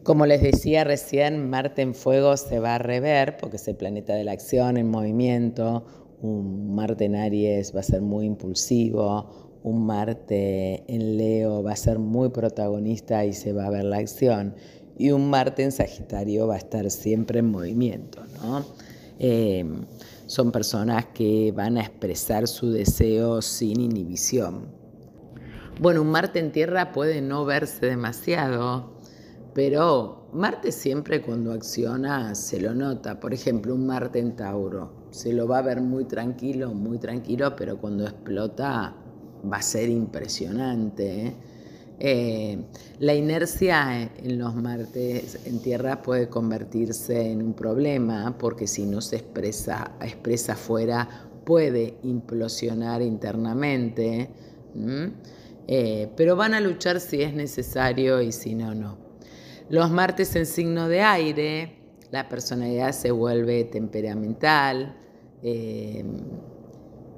Como 0.03 0.25
les 0.25 0.41
decía 0.41 0.83
recién, 0.85 1.51
Marte 1.51 1.83
en 1.83 1.95
fuego 1.95 2.37
se 2.37 2.59
va 2.59 2.77
a 2.77 2.79
rever 2.79 3.37
porque 3.37 3.57
es 3.57 3.69
el 3.69 3.77
planeta 3.77 4.15
de 4.15 4.25
la 4.25 4.33
acción, 4.33 4.79
en 4.79 4.89
movimiento. 4.89 5.85
Un 6.23 6.75
Marte 6.75 7.05
en 7.05 7.17
Aries 7.17 7.75
va 7.75 7.81
a 7.81 7.83
ser 7.83 8.01
muy 8.01 8.25
impulsivo, 8.25 9.59
un 9.63 9.85
Marte 9.85 10.85
en 10.87 11.19
Leo 11.19 11.63
va 11.63 11.73
a 11.73 11.77
ser 11.77 11.99
muy 11.99 12.31
protagonista 12.31 13.25
y 13.27 13.35
se 13.35 13.53
va 13.53 13.67
a 13.67 13.71
ver 13.71 13.85
la 13.85 13.99
acción. 13.99 14.55
Y 14.97 15.11
un 15.11 15.29
Marte 15.29 15.65
en 15.65 15.73
Sagitario 15.73 16.47
va 16.47 16.55
a 16.55 16.59
estar 16.59 16.91
siempre 16.91 17.41
en 17.41 17.51
movimiento. 17.51 18.23
¿no? 18.43 18.65
Eh, 19.19 19.65
son 20.27 20.51
personas 20.51 21.07
que 21.13 21.53
van 21.53 21.77
a 21.77 21.83
expresar 21.83 22.49
su 22.49 22.71
deseo 22.71 23.43
sin 23.43 23.81
inhibición. 23.81 24.69
Bueno, 25.79 26.03
un 26.03 26.09
Marte 26.09 26.39
en 26.39 26.53
Tierra 26.53 26.93
puede 26.93 27.21
no 27.21 27.45
verse 27.45 27.87
demasiado, 27.87 29.00
pero 29.55 30.29
Marte 30.33 30.71
siempre 30.71 31.23
cuando 31.23 31.53
acciona 31.53 32.35
se 32.35 32.61
lo 32.61 32.75
nota. 32.75 33.19
Por 33.19 33.35
ejemplo, 33.35 33.75
un 33.75 33.87
Marte 33.87 34.21
en 34.21 34.37
Tauro. 34.37 34.93
Se 35.11 35.33
lo 35.33 35.49
va 35.49 35.59
a 35.59 35.63
ver 35.63 35.81
muy 35.81 36.05
tranquilo, 36.05 36.73
muy 36.73 36.99
tranquilo, 36.99 37.57
pero 37.57 37.79
cuando 37.79 38.05
explota 38.05 38.95
va 39.51 39.57
a 39.57 39.63
ser 39.63 39.89
impresionante. 39.89 41.27
¿eh? 41.27 41.35
Eh, 41.99 42.65
la 43.01 43.15
inercia 43.15 44.11
en 44.23 44.39
los 44.39 44.55
martes 44.55 45.39
en 45.45 45.61
tierra 45.61 46.01
puede 46.01 46.29
convertirse 46.29 47.31
en 47.31 47.43
un 47.43 47.53
problema 47.53 48.37
porque 48.39 48.67
si 48.67 48.87
no 48.87 49.03
se 49.03 49.17
expresa, 49.17 49.97
expresa 50.01 50.55
afuera 50.55 51.29
puede 51.45 51.99
implosionar 52.05 53.03
internamente, 53.03 54.31
eh, 55.67 56.09
pero 56.17 56.37
van 56.37 56.55
a 56.55 56.61
luchar 56.61 57.01
si 57.01 57.23
es 57.23 57.35
necesario 57.35 58.23
y 58.23 58.33
si 58.33 58.55
no, 58.55 58.75
no. 58.75 59.10
Los 59.71 59.89
martes 59.93 60.35
en 60.35 60.47
signo 60.47 60.89
de 60.89 61.01
aire, 61.01 61.77
la 62.11 62.29
personalidad 62.29 62.91
se 62.91 63.13
vuelve 63.13 63.63
temperamental, 63.63 64.97
eh, 65.45 66.05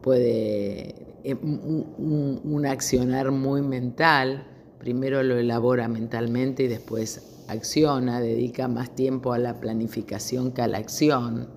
puede 0.02 0.94
un 1.32 2.66
accionar 2.66 3.30
muy 3.30 3.62
mental, 3.62 4.46
primero 4.78 5.22
lo 5.22 5.38
elabora 5.38 5.88
mentalmente 5.88 6.64
y 6.64 6.68
después 6.68 7.44
acciona, 7.48 8.20
dedica 8.20 8.68
más 8.68 8.94
tiempo 8.94 9.32
a 9.32 9.38
la 9.38 9.58
planificación 9.58 10.52
que 10.52 10.60
a 10.60 10.68
la 10.68 10.76
acción, 10.76 11.48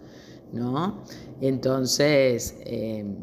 ¿no? 0.54 1.04
Entonces, 1.42 2.56
em, 2.64 3.18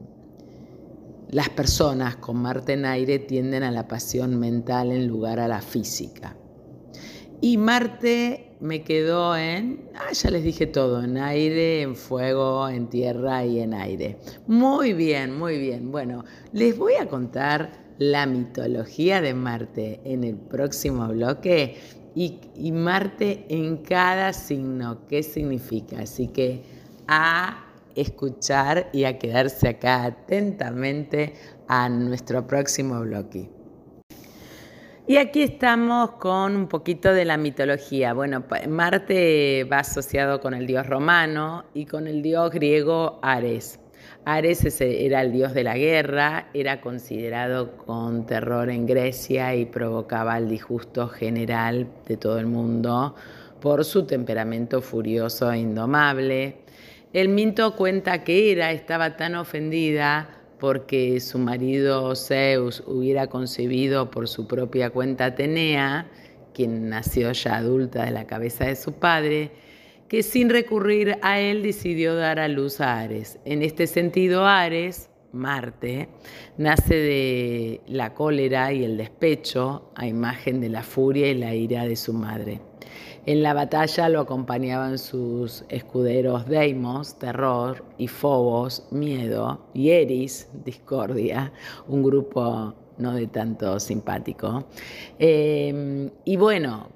las 1.30 1.48
personas 1.48 2.16
con 2.16 2.36
Marte 2.36 2.74
en 2.74 2.84
aire 2.84 3.18
tienden 3.18 3.62
a 3.62 3.70
la 3.70 3.88
pasión 3.88 4.38
mental 4.38 4.92
en 4.92 5.06
lugar 5.06 5.40
a 5.40 5.48
la 5.48 5.62
física. 5.62 6.36
Y 7.44 7.56
Marte 7.56 8.52
me 8.60 8.84
quedó 8.84 9.36
en, 9.36 9.90
ah, 9.96 10.12
ya 10.12 10.30
les 10.30 10.44
dije 10.44 10.68
todo, 10.68 11.02
en 11.02 11.18
aire, 11.18 11.82
en 11.82 11.96
fuego, 11.96 12.68
en 12.68 12.86
tierra 12.86 13.44
y 13.44 13.58
en 13.58 13.74
aire. 13.74 14.16
Muy 14.46 14.92
bien, 14.92 15.36
muy 15.36 15.58
bien. 15.58 15.90
Bueno, 15.90 16.24
les 16.52 16.78
voy 16.78 16.94
a 16.94 17.08
contar 17.08 17.72
la 17.98 18.26
mitología 18.26 19.20
de 19.20 19.34
Marte 19.34 20.00
en 20.04 20.22
el 20.22 20.36
próximo 20.36 21.08
bloque 21.08 21.78
y, 22.14 22.70
Marte 22.70 23.44
en 23.48 23.78
cada 23.78 24.32
signo, 24.32 25.04
qué 25.08 25.24
significa. 25.24 25.98
Así 25.98 26.28
que 26.28 26.62
a 27.08 27.66
escuchar 27.96 28.88
y 28.92 29.02
a 29.02 29.18
quedarse 29.18 29.66
acá 29.66 30.04
atentamente 30.04 31.34
a 31.66 31.88
nuestro 31.88 32.46
próximo 32.46 33.00
bloque. 33.00 33.50
Y 35.12 35.18
aquí 35.18 35.42
estamos 35.42 36.12
con 36.12 36.56
un 36.56 36.68
poquito 36.68 37.12
de 37.12 37.26
la 37.26 37.36
mitología. 37.36 38.14
Bueno, 38.14 38.44
Marte 38.66 39.68
va 39.70 39.80
asociado 39.80 40.40
con 40.40 40.54
el 40.54 40.66
dios 40.66 40.86
romano 40.86 41.66
y 41.74 41.84
con 41.84 42.06
el 42.06 42.22
dios 42.22 42.50
griego 42.50 43.18
Ares. 43.20 43.78
Ares 44.24 44.80
era 44.80 45.20
el 45.20 45.32
dios 45.32 45.52
de 45.52 45.64
la 45.64 45.76
guerra, 45.76 46.48
era 46.54 46.80
considerado 46.80 47.76
con 47.76 48.24
terror 48.24 48.70
en 48.70 48.86
Grecia 48.86 49.54
y 49.54 49.66
provocaba 49.66 50.38
el 50.38 50.48
disgusto 50.48 51.08
general 51.08 51.88
de 52.08 52.16
todo 52.16 52.38
el 52.38 52.46
mundo 52.46 53.14
por 53.60 53.84
su 53.84 54.06
temperamento 54.06 54.80
furioso 54.80 55.52
e 55.52 55.58
indomable. 55.58 56.56
El 57.12 57.28
Minto 57.28 57.76
cuenta 57.76 58.24
que 58.24 58.50
Hera 58.50 58.72
estaba 58.72 59.18
tan 59.18 59.34
ofendida 59.34 60.41
porque 60.62 61.18
su 61.18 61.40
marido 61.40 62.14
Zeus 62.14 62.84
hubiera 62.86 63.26
concebido 63.26 64.12
por 64.12 64.28
su 64.28 64.46
propia 64.46 64.90
cuenta 64.90 65.24
Atenea, 65.24 66.06
quien 66.54 66.88
nació 66.88 67.32
ya 67.32 67.56
adulta 67.56 68.04
de 68.04 68.12
la 68.12 68.28
cabeza 68.28 68.66
de 68.66 68.76
su 68.76 68.92
padre, 68.92 69.50
que 70.06 70.22
sin 70.22 70.50
recurrir 70.50 71.18
a 71.20 71.40
él 71.40 71.64
decidió 71.64 72.14
dar 72.14 72.38
a 72.38 72.46
luz 72.46 72.80
a 72.80 73.00
Ares. 73.00 73.40
En 73.44 73.62
este 73.62 73.88
sentido, 73.88 74.46
Ares, 74.46 75.10
Marte, 75.32 76.08
nace 76.58 76.94
de 76.94 77.80
la 77.88 78.14
cólera 78.14 78.72
y 78.72 78.84
el 78.84 78.96
despecho 78.96 79.90
a 79.96 80.06
imagen 80.06 80.60
de 80.60 80.68
la 80.68 80.84
furia 80.84 81.28
y 81.28 81.34
la 81.34 81.56
ira 81.56 81.86
de 81.86 81.96
su 81.96 82.12
madre. 82.12 82.60
En 83.24 83.42
la 83.42 83.54
batalla 83.54 84.08
lo 84.08 84.20
acompañaban 84.20 84.98
sus 84.98 85.64
escuderos 85.68 86.46
Deimos, 86.46 87.18
terror, 87.18 87.84
y 87.96 88.08
Phobos, 88.08 88.86
miedo, 88.90 89.66
y 89.74 89.90
Eris, 89.90 90.48
discordia, 90.64 91.52
un 91.86 92.02
grupo 92.02 92.74
no 92.98 93.14
de 93.14 93.28
tanto 93.28 93.78
simpático. 93.78 94.64
Eh, 95.18 96.10
y 96.24 96.36
bueno, 96.36 96.88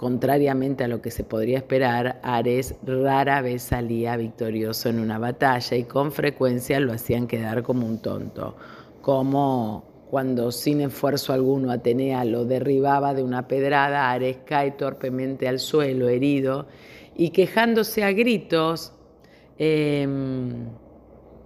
Contrariamente 0.00 0.82
a 0.82 0.88
lo 0.88 1.02
que 1.02 1.10
se 1.10 1.24
podría 1.24 1.58
esperar, 1.58 2.20
Ares 2.22 2.74
rara 2.82 3.42
vez 3.42 3.64
salía 3.64 4.16
victorioso 4.16 4.88
en 4.88 4.98
una 4.98 5.18
batalla 5.18 5.76
y 5.76 5.84
con 5.84 6.10
frecuencia 6.10 6.80
lo 6.80 6.94
hacían 6.94 7.26
quedar 7.26 7.62
como 7.62 7.86
un 7.86 7.98
tonto, 7.98 8.56
como 9.02 9.84
cuando 10.10 10.50
sin 10.50 10.80
esfuerzo 10.80 11.32
alguno 11.32 11.70
Atenea 11.70 12.24
lo 12.24 12.44
derribaba 12.44 13.14
de 13.14 13.22
una 13.22 13.46
pedrada, 13.46 14.10
Ares 14.10 14.38
cae 14.44 14.72
torpemente 14.72 15.46
al 15.46 15.60
suelo 15.60 16.08
herido 16.08 16.66
y 17.16 17.30
quejándose 17.30 18.02
a 18.02 18.12
gritos, 18.12 18.92
em, 19.58 20.66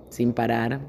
sin 0.09 0.33
parar, 0.33 0.81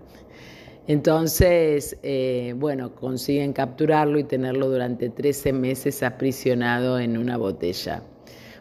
entonces, 0.87 1.97
eh, 2.03 2.53
bueno, 2.57 2.93
consiguen 2.93 3.53
capturarlo 3.53 4.19
y 4.19 4.23
tenerlo 4.23 4.69
durante 4.69 5.09
13 5.09 5.51
meses 5.51 6.03
aprisionado 6.03 6.99
en 6.99 7.17
una 7.17 7.37
botella. 7.37 8.03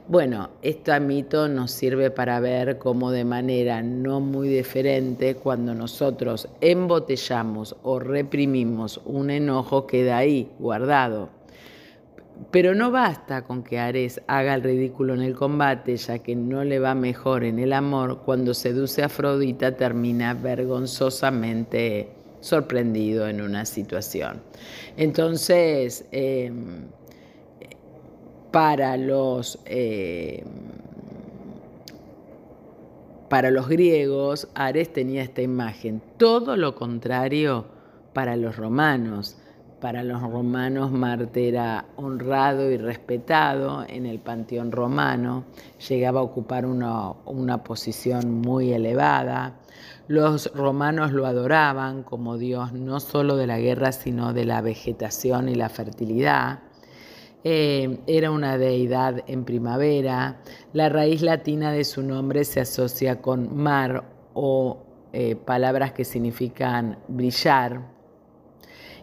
Bueno, 0.06 0.50
este 0.60 1.00
mito 1.00 1.48
nos 1.48 1.70
sirve 1.70 2.10
para 2.10 2.38
ver 2.38 2.76
cómo 2.76 3.10
de 3.10 3.24
manera 3.24 3.82
no 3.82 4.20
muy 4.20 4.48
diferente, 4.48 5.34
cuando 5.36 5.74
nosotros 5.74 6.46
embotellamos 6.60 7.74
o 7.82 7.98
reprimimos 7.98 9.00
un 9.06 9.30
enojo, 9.30 9.86
queda 9.86 10.18
ahí, 10.18 10.52
guardado. 10.58 11.30
Pero 12.50 12.74
no 12.74 12.90
basta 12.90 13.46
con 13.46 13.62
que 13.62 13.78
Ares 13.78 14.20
haga 14.26 14.54
el 14.54 14.62
ridículo 14.62 15.14
en 15.14 15.22
el 15.22 15.34
combate, 15.34 15.96
ya 15.96 16.18
que 16.18 16.36
no 16.36 16.64
le 16.64 16.80
va 16.80 16.94
mejor 16.94 17.42
en 17.42 17.58
el 17.58 17.72
amor, 17.72 18.20
cuando 18.26 18.52
seduce 18.52 19.02
a 19.02 19.06
Afrodita 19.06 19.74
termina 19.74 20.34
vergonzosamente 20.34 22.10
sorprendido 22.40 23.26
en 23.26 23.40
una 23.40 23.64
situación. 23.64 24.42
Entonces, 24.98 26.04
em, 26.12 26.88
para 28.54 28.96
los... 28.96 29.58
Em, 29.64 30.44
para 33.28 33.50
los 33.50 33.68
griegos, 33.68 34.46
Ares 34.54 34.92
tenía 34.92 35.22
esta 35.22 35.42
imagen, 35.42 36.00
todo 36.18 36.56
lo 36.56 36.76
contrario 36.76 37.64
para 38.12 38.36
los 38.36 38.56
romanos. 38.56 39.36
Para 39.80 40.04
los 40.04 40.22
romanos 40.22 40.92
Marte 40.92 41.48
era 41.48 41.86
honrado 41.96 42.70
y 42.70 42.76
respetado 42.76 43.84
en 43.88 44.06
el 44.06 44.20
panteón 44.20 44.70
romano, 44.70 45.44
llegaba 45.88 46.20
a 46.20 46.22
ocupar 46.22 46.64
una, 46.64 47.10
una 47.24 47.64
posición 47.64 48.40
muy 48.40 48.72
elevada. 48.72 49.54
Los 50.06 50.54
romanos 50.54 51.10
lo 51.10 51.26
adoraban 51.26 52.04
como 52.04 52.38
dios 52.38 52.72
no 52.72 53.00
solo 53.00 53.34
de 53.36 53.48
la 53.48 53.58
guerra, 53.58 53.90
sino 53.90 54.32
de 54.32 54.44
la 54.44 54.60
vegetación 54.60 55.48
y 55.48 55.56
la 55.56 55.68
fertilidad. 55.70 56.60
Eh, 57.46 58.00
era 58.06 58.30
una 58.30 58.56
deidad 58.56 59.22
en 59.26 59.44
primavera. 59.44 60.40
La 60.72 60.88
raíz 60.88 61.20
latina 61.20 61.72
de 61.72 61.84
su 61.84 62.02
nombre 62.02 62.42
se 62.44 62.60
asocia 62.60 63.20
con 63.20 63.54
mar 63.54 64.02
o 64.32 64.78
eh, 65.12 65.36
palabras 65.36 65.92
que 65.92 66.06
significan 66.06 66.98
brillar 67.06 67.82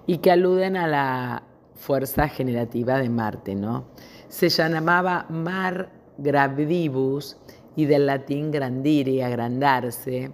y 0.07 0.17
que 0.17 0.31
aluden 0.31 0.75
a 0.75 0.87
la 0.87 1.43
fuerza 1.75 2.27
generativa 2.29 2.97
de 2.97 3.09
Marte. 3.09 3.53
¿no? 3.53 3.85
Se 4.27 4.49
llamaba 4.49 5.27
Mar 5.29 5.91
Gravdibus 6.17 7.37
y 7.75 7.85
del 7.85 8.07
latín 8.07 8.49
grandire, 8.49 9.23
agrandarse 9.23 10.31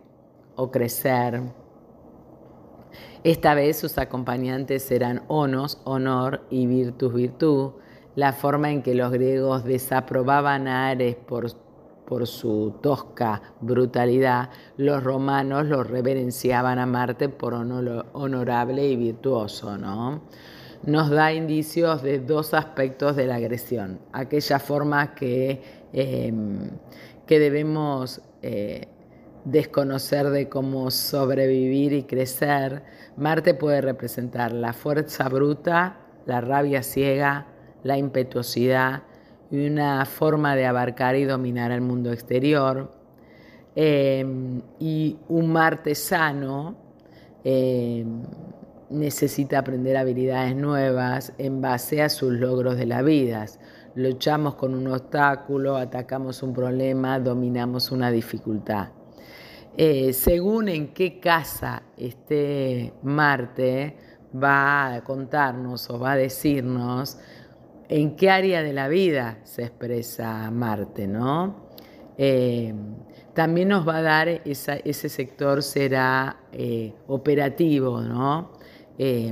o 0.56 0.72
crecer. 0.72 1.42
Esta 3.26 3.54
vez 3.54 3.78
sus 3.78 3.98
acompañantes 3.98 4.90
eran 4.92 5.24
onos, 5.28 5.82
honor 5.84 6.46
y 6.50 6.68
virtus, 6.68 7.14
virtud 7.14 7.72
la 8.18 8.34
forma 8.34 8.72
en 8.72 8.82
que 8.82 8.96
los 8.96 9.12
griegos 9.12 9.64
desaprobaban 9.64 10.68
a 10.68 10.90
Ares 10.90 11.16
por, 11.16 11.52
por 12.04 12.26
su 12.26 12.74
tosca 12.82 13.44
brutalidad, 13.62 14.50
los 14.76 15.04
romanos 15.04 15.68
lo 15.68 15.84
reverenciaban 15.84 16.80
a 16.80 16.88
Marte 16.88 17.30
por 17.30 17.54
honorable 17.54 18.88
y 18.88 18.96
virtuoso, 18.96 19.78
¿no? 19.78 20.24
Nos 20.82 21.12
da 21.12 21.32
indicios 21.32 22.02
de 22.02 22.18
dos 22.18 22.56
aspectos 22.56 23.16
de 23.16 23.28
la 23.28 23.36
agresión. 23.36 24.00
Aquella 24.14 24.58
forma 24.58 25.14
que, 25.14 25.62
em, 25.94 26.72
que 27.28 27.40
debemos 27.40 28.20
eh, 28.42 28.88
desconocer 29.46 30.32
de 30.32 30.50
cómo 30.50 30.90
sobrevivir 30.90 31.94
y 31.94 32.04
crecer. 32.04 32.82
Marte 33.16 33.54
puede 33.54 33.82
representar 33.82 34.54
la 34.54 34.74
fuerza 34.74 35.30
bruta, 35.30 35.98
la 36.26 36.42
rabia 36.42 36.82
ciega, 36.82 37.54
la 37.84 37.98
impetuosidad 37.98 39.04
y 39.50 39.68
una 39.68 40.06
forma 40.06 40.56
de 40.56 40.66
abarcar 40.66 41.16
y 41.16 41.24
dominar 41.24 41.72
el 41.72 41.82
mundo 41.82 42.12
exterior. 42.12 42.92
Em, 43.76 44.62
y 44.80 45.18
un 45.30 45.52
Marte 45.52 45.94
sano 45.94 46.76
em, 47.44 48.24
necesita 48.90 49.60
aprender 49.60 49.96
habilidades 49.98 50.56
nuevas 50.56 51.34
en 51.38 51.62
base 51.62 52.02
a 52.02 52.10
sus 52.10 52.34
logros 52.34 52.78
de 52.78 52.86
la 52.86 53.02
vida. 53.02 53.46
Luchamos 53.96 54.56
con 54.56 54.74
un 54.74 54.88
obstáculo, 54.88 55.78
atacamos 55.78 56.44
un 56.44 56.54
problema, 56.54 57.20
dominamos 57.20 57.92
una 57.92 58.12
dificultad. 58.12 58.90
Eh, 59.76 60.12
según 60.14 60.70
en 60.70 60.94
qué 60.94 61.20
casa 61.20 61.84
esté 61.98 62.94
Marte, 63.04 63.96
va 64.36 64.96
a 64.96 65.04
contarnos 65.04 65.90
o 65.90 66.00
va 66.00 66.14
a 66.14 66.18
decirnos 66.18 67.20
en 67.90 68.16
qué 68.16 68.30
área 68.30 68.64
de 68.64 68.74
la 68.74 68.88
vida 68.88 69.40
se 69.44 69.64
expresa 69.64 70.50
Marte, 70.52 71.08
¿no? 71.08 71.68
Eh, 72.18 72.74
también 73.34 73.68
nos 73.68 73.88
va 73.88 73.98
a 73.98 74.02
dar, 74.02 74.28
ese 74.28 75.10
sector 75.10 75.62
será 75.62 76.38
eh, 76.52 76.94
operativo, 77.08 78.02
¿no? 78.02 78.54
Eh, 78.98 79.32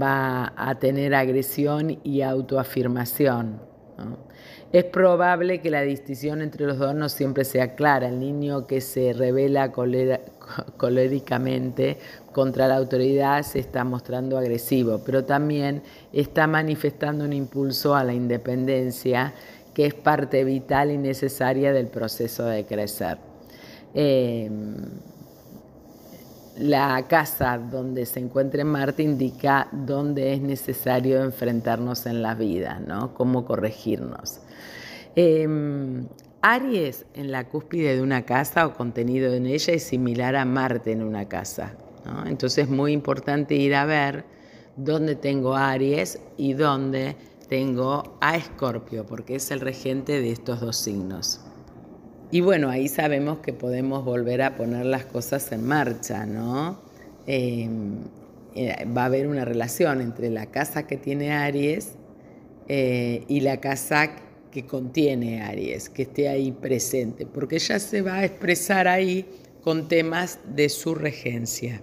va 0.00 0.52
a 0.54 0.78
tener 0.78 1.14
agresión 1.14 1.98
y 2.04 2.20
autoafirmación. 2.20 3.69
Es 4.72 4.84
probable 4.84 5.60
que 5.60 5.70
la 5.70 5.82
distinción 5.82 6.42
entre 6.42 6.64
los 6.64 6.78
dos 6.78 6.94
no 6.94 7.08
siempre 7.08 7.44
sea 7.44 7.74
clara. 7.74 8.08
El 8.08 8.20
niño 8.20 8.66
que 8.68 8.80
se 8.80 9.12
revela 9.12 9.72
coléricamente 10.76 11.98
contra 12.32 12.68
la 12.68 12.76
autoridad 12.76 13.42
se 13.42 13.58
está 13.58 13.82
mostrando 13.82 14.38
agresivo, 14.38 15.00
pero 15.04 15.24
también 15.24 15.82
está 16.12 16.46
manifestando 16.46 17.24
un 17.24 17.32
impulso 17.32 17.96
a 17.96 18.04
la 18.04 18.14
independencia 18.14 19.34
que 19.74 19.86
es 19.86 19.94
parte 19.94 20.44
vital 20.44 20.90
y 20.90 20.98
necesaria 20.98 21.72
del 21.72 21.88
proceso 21.88 22.44
de 22.44 22.64
crecer. 22.64 23.18
Em, 23.94 24.76
la 26.60 27.06
casa 27.08 27.58
donde 27.58 28.04
se 28.04 28.20
encuentre 28.20 28.64
Marte 28.64 29.02
indica 29.02 29.68
dónde 29.72 30.34
es 30.34 30.42
necesario 30.42 31.22
enfrentarnos 31.22 32.04
en 32.06 32.20
la 32.22 32.34
vida, 32.34 32.80
¿no? 32.86 33.14
cómo 33.14 33.46
corregirnos. 33.46 34.40
Em, 35.16 36.06
Aries 36.42 37.06
en 37.14 37.32
la 37.32 37.48
cúspide 37.48 37.96
de 37.96 38.02
una 38.02 38.22
casa 38.22 38.66
o 38.66 38.74
contenido 38.74 39.32
en 39.32 39.46
ella 39.46 39.74
es 39.74 39.82
similar 39.82 40.36
a 40.36 40.44
Marte 40.44 40.92
en 40.92 41.02
una 41.02 41.28
casa. 41.28 41.74
Entonces 42.26 42.64
es 42.64 42.70
muy 42.70 42.92
importante 42.92 43.54
ir 43.54 43.74
a 43.74 43.84
ver 43.84 44.24
dónde 44.76 45.16
tengo 45.16 45.54
Aries 45.54 46.18
y 46.36 46.54
dónde 46.54 47.16
tengo 47.48 48.16
a 48.20 48.36
Escorpio, 48.36 49.04
porque 49.06 49.36
es 49.36 49.50
el 49.50 49.60
regente 49.60 50.20
de 50.20 50.30
estos 50.30 50.60
dos 50.60 50.76
signos. 50.76 51.40
Y 52.30 52.40
bueno, 52.40 52.70
ahí 52.70 52.88
sabemos 52.88 53.38
que 53.40 53.52
podemos 53.52 54.04
volver 54.04 54.42
a 54.42 54.56
poner 54.56 54.86
las 54.86 55.04
cosas 55.04 55.50
en 55.50 55.64
marcha, 55.64 56.26
¿no? 56.26 56.78
Em, 57.26 57.96
eh, 58.54 58.84
va 58.96 59.02
a 59.02 59.04
haber 59.06 59.26
una 59.26 59.44
relación 59.44 60.00
entre 60.00 60.30
la 60.30 60.46
casa 60.46 60.86
que 60.86 60.96
tiene 60.96 61.32
Aries 61.32 61.92
eh, 62.68 63.24
y 63.28 63.40
la 63.40 63.60
casa 63.60 64.10
que 64.52 64.64
contiene 64.64 65.42
Aries, 65.42 65.88
que 65.88 66.02
esté 66.02 66.28
ahí 66.28 66.52
presente, 66.52 67.26
porque 67.26 67.58
ya 67.58 67.78
se 67.78 68.02
va 68.02 68.18
a 68.18 68.24
expresar 68.24 68.86
ahí 68.86 69.26
con 69.62 69.88
temas 69.88 70.38
de 70.54 70.68
su 70.68 70.94
regencia. 70.94 71.80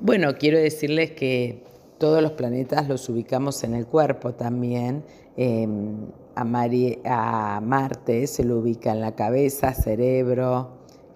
Bueno, 0.00 0.36
quiero 0.38 0.58
decirles 0.58 1.12
que 1.12 1.62
todos 1.98 2.22
los 2.22 2.32
planetas 2.32 2.88
los 2.88 3.08
ubicamos 3.08 3.64
en 3.64 3.74
el 3.74 3.86
cuerpo 3.86 4.34
también. 4.34 5.04
Em, 5.36 6.06
a, 6.34 7.60
Marte 7.62 8.26
se 8.26 8.42
lo 8.42 8.58
ubica 8.58 8.92
en 8.92 9.00
la 9.00 9.14
cabeza, 9.14 9.74
cerebro, 9.74 10.68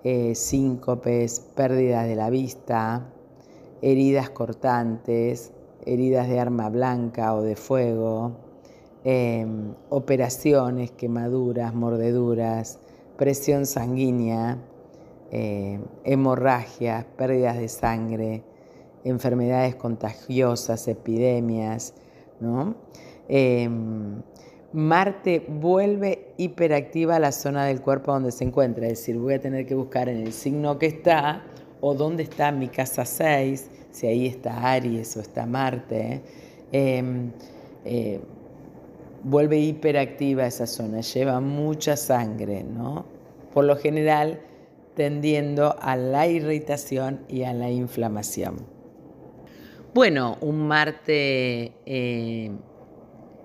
eh, 0.05 0.35
síncopes, 0.35 1.41
pérdida 1.55 2.03
de 2.03 2.17
la 2.17 2.29
vista, 2.29 3.07
heridas 3.81 4.29
cortantes, 4.29 5.53
heridas 5.87 6.29
de 6.29 6.39
arma 6.39 6.69
blanca 6.69 7.35
o 7.35 7.43
de 7.43 7.57
fuego, 7.57 8.33
em, 9.05 9.73
operaciones, 9.89 10.91
quemaduras, 10.91 11.75
mordeduras, 11.75 12.79
presión 13.17 13.65
sanguínea, 13.65 14.59
em, 15.31 15.81
hemorragias, 16.05 17.07
pérdidas 17.17 17.57
de 17.57 17.69
sangre, 17.69 18.43
enfermedades 19.05 19.77
contagiosas, 19.77 20.89
epidemias, 20.89 21.95
¿no? 22.41 22.75
Em, 23.33 24.23
Marte 24.73 25.47
vuelve 25.47 26.33
hiperactiva 26.37 27.15
a 27.15 27.21
la 27.21 27.31
zona 27.31 27.65
del 27.67 27.81
cuerpo 27.81 28.13
donde 28.13 28.33
se 28.33 28.43
encuentra, 28.43 28.87
es 28.87 28.99
decir, 28.99 29.19
voy 29.19 29.35
a 29.35 29.41
tener 29.41 29.67
que 29.67 29.77
buscar 29.77 30.09
en 30.09 30.19
el 30.19 30.33
signo 30.33 30.81
que 30.81 30.87
está 30.87 31.45
o 31.81 31.95
dónde 31.95 32.25
está 32.25 32.51
mi 32.51 32.67
casa 32.67 33.05
6, 33.05 33.71
si 33.93 34.07
ahí 34.09 34.27
está 34.27 34.73
Aries 34.73 35.17
o 35.17 35.21
está 35.21 35.47
Marte. 35.47 36.23
Em, 36.73 37.31
eh, 37.85 38.21
vuelve 39.23 39.59
hiperactiva 39.61 40.47
esa 40.47 40.67
zona, 40.67 41.01
lleva 41.01 41.41
mucha 41.41 41.97
sangre, 41.97 42.65
¿no? 42.65 43.05
Por 43.55 43.65
lo 43.65 43.77
general 43.77 44.41
tendiendo 44.97 45.77
a 45.81 45.95
la 45.95 46.27
irritación 46.27 47.21
y 47.29 47.45
a 47.45 47.53
la 47.53 47.71
inflamación. 47.71 48.57
Bueno, 49.95 50.37
un 50.41 50.67
Marte 50.67 51.73
eh, 51.87 52.51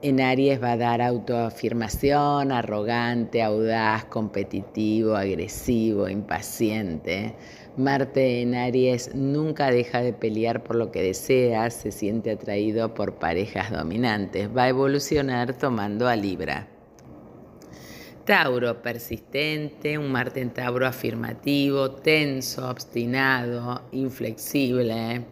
en 0.01 0.21
Aries 0.21 0.61
va 0.61 0.73
a 0.73 0.77
dar 0.77 1.01
autoafirmación, 1.01 2.51
arrogante, 2.51 3.41
audaz, 3.41 4.05
competitivo, 4.05 5.15
agresivo, 5.15 6.09
impaciente. 6.09 7.35
Marte 7.77 8.41
en 8.41 8.55
Aries 8.55 9.13
nunca 9.13 9.71
deja 9.71 10.01
de 10.01 10.13
pelear 10.13 10.63
por 10.63 10.75
lo 10.75 10.91
que 10.91 11.01
desea, 11.01 11.69
se 11.69 11.91
siente 11.91 12.31
atraído 12.31 12.93
por 12.93 13.15
parejas 13.15 13.71
dominantes. 13.71 14.49
Va 14.55 14.63
a 14.63 14.69
evolucionar 14.69 15.53
tomando 15.53 16.07
a 16.07 16.15
Libra. 16.15 16.67
Tauro 18.25 18.81
persistente, 18.81 19.97
un 19.97 20.11
Marte 20.11 20.41
en 20.41 20.51
Tauro 20.51 20.87
afirmativo, 20.87 21.91
tenso, 21.91 22.69
obstinado, 22.69 23.83
inflexible 23.91 25.25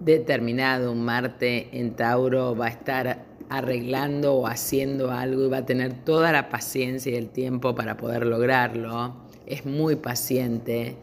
determinado, 0.00 0.92
un 0.92 1.04
Marte 1.04 1.68
en 1.72 1.94
Tauro 1.94 2.56
va 2.56 2.66
a 2.66 2.70
estar 2.70 3.24
arreglando 3.58 4.34
o 4.34 4.46
haciendo 4.46 5.10
algo 5.10 5.44
y 5.44 5.48
va 5.48 5.58
a 5.58 5.66
tener 5.66 5.92
toda 6.04 6.32
la 6.32 6.48
paciencia 6.48 7.12
y 7.12 7.16
el 7.16 7.28
tiempo 7.28 7.74
para 7.74 7.96
poder 7.96 8.26
lograrlo. 8.26 9.14
Es 9.46 9.66
muy 9.66 9.96
paciente. 9.96 10.96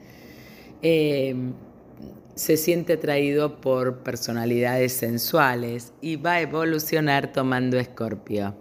Eh, 0.82 1.36
se 2.36 2.58
siente 2.58 2.94
atraído 2.94 3.62
por 3.62 4.00
personalidades 4.00 4.94
sensuales 4.94 5.94
y 6.02 6.16
va 6.16 6.34
a 6.34 6.42
evolucionar 6.42 7.32
tomando 7.32 7.78
Escorpio. 7.78 8.56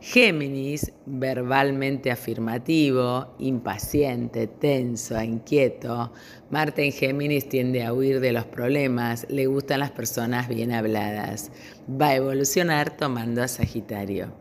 Géminis, 0.00 0.92
verbalmente 1.04 2.10
afirmativo, 2.10 3.34
impaciente, 3.38 4.46
tenso, 4.46 5.20
inquieto. 5.22 6.12
Marte 6.50 6.84
en 6.84 6.92
Géminis 6.92 7.48
tiende 7.48 7.84
a 7.84 7.92
huir 7.92 8.20
de 8.20 8.32
los 8.32 8.46
problemas, 8.46 9.26
le 9.28 9.46
gustan 9.46 9.80
las 9.80 9.90
personas 9.90 10.48
bien 10.48 10.72
habladas. 10.72 11.50
Va 11.88 12.08
a 12.08 12.16
evolucionar 12.16 12.96
tomando 12.96 13.42
a 13.42 13.48
Sagitario. 13.48 14.32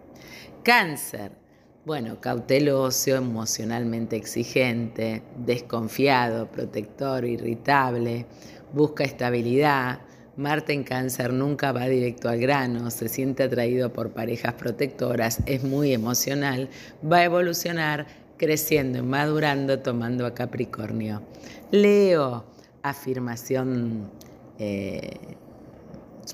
Cáncer, 0.64 1.34
bueno, 1.86 2.22
cauteloso, 2.22 3.16
emocionalmente 3.16 4.16
exigente, 4.16 5.24
desconfiado, 5.38 6.50
protector, 6.52 7.26
irritable, 7.26 8.28
busca 8.74 9.04
estabilidad, 9.04 10.02
Marte 10.40 10.72
en 10.72 10.86
cáncer 10.86 11.34
nunca 11.34 11.74
va 11.74 11.86
directo 11.90 12.30
al 12.30 12.40
grano, 12.40 12.90
se 12.92 13.10
siente 13.10 13.44
atraído 13.44 13.92
por 13.92 14.12
parejas 14.12 14.54
protectoras, 14.54 15.40
es 15.46 15.66
muy 15.66 15.94
emocional, 15.94 16.70
va 17.04 17.18
a 17.18 17.24
evolucionar 17.26 18.08
creciendo 18.38 19.04
madurando 19.04 19.80
tomando 19.80 20.26
a 20.26 20.34
Capricornio. 20.34 21.22
Leo, 21.72 22.46
afirmación, 22.84 24.10
eh, 24.60 25.18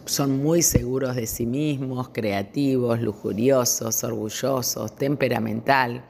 son 0.05 0.41
muy 0.43 0.62
seguros 0.62 1.15
de 1.15 1.27
sí 1.27 1.45
mismos, 1.45 2.10
creativos, 2.10 2.99
lujuriosos, 3.01 4.03
orgullosos, 4.03 4.95
temperamental 4.95 6.03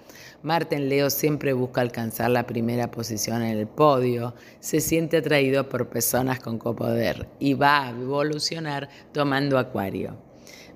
Marte 0.46 0.76
en 0.76 0.90
Leo 0.90 1.10
siempre 1.10 1.54
busca 1.54 1.82
alcanzar 1.82 2.30
la 2.30 2.46
primera 2.46 2.92
posición 2.92 3.42
en 3.42 3.58
el 3.58 3.66
podio, 3.66 4.36
se 4.60 4.80
siente 4.80 5.18
atraído 5.18 5.68
por 5.68 5.90
personas 5.90 6.40
con 6.40 6.60
copoder 6.60 7.28
y 7.40 7.56
va 7.56 7.88
a 7.88 7.90
evolucionar 7.90 8.88
tomando 9.12 9.58
Acuario. 9.58 10.16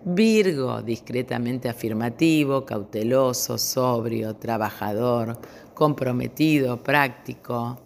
Virgo, 0.04 0.82
discretamente 0.82 1.69
afirmativo, 1.69 2.65
cauteloso, 2.65 3.60
sobrio, 3.60 4.38
trabajador, 4.38 5.38
comprometido, 5.76 6.82
práctico. 6.82 7.80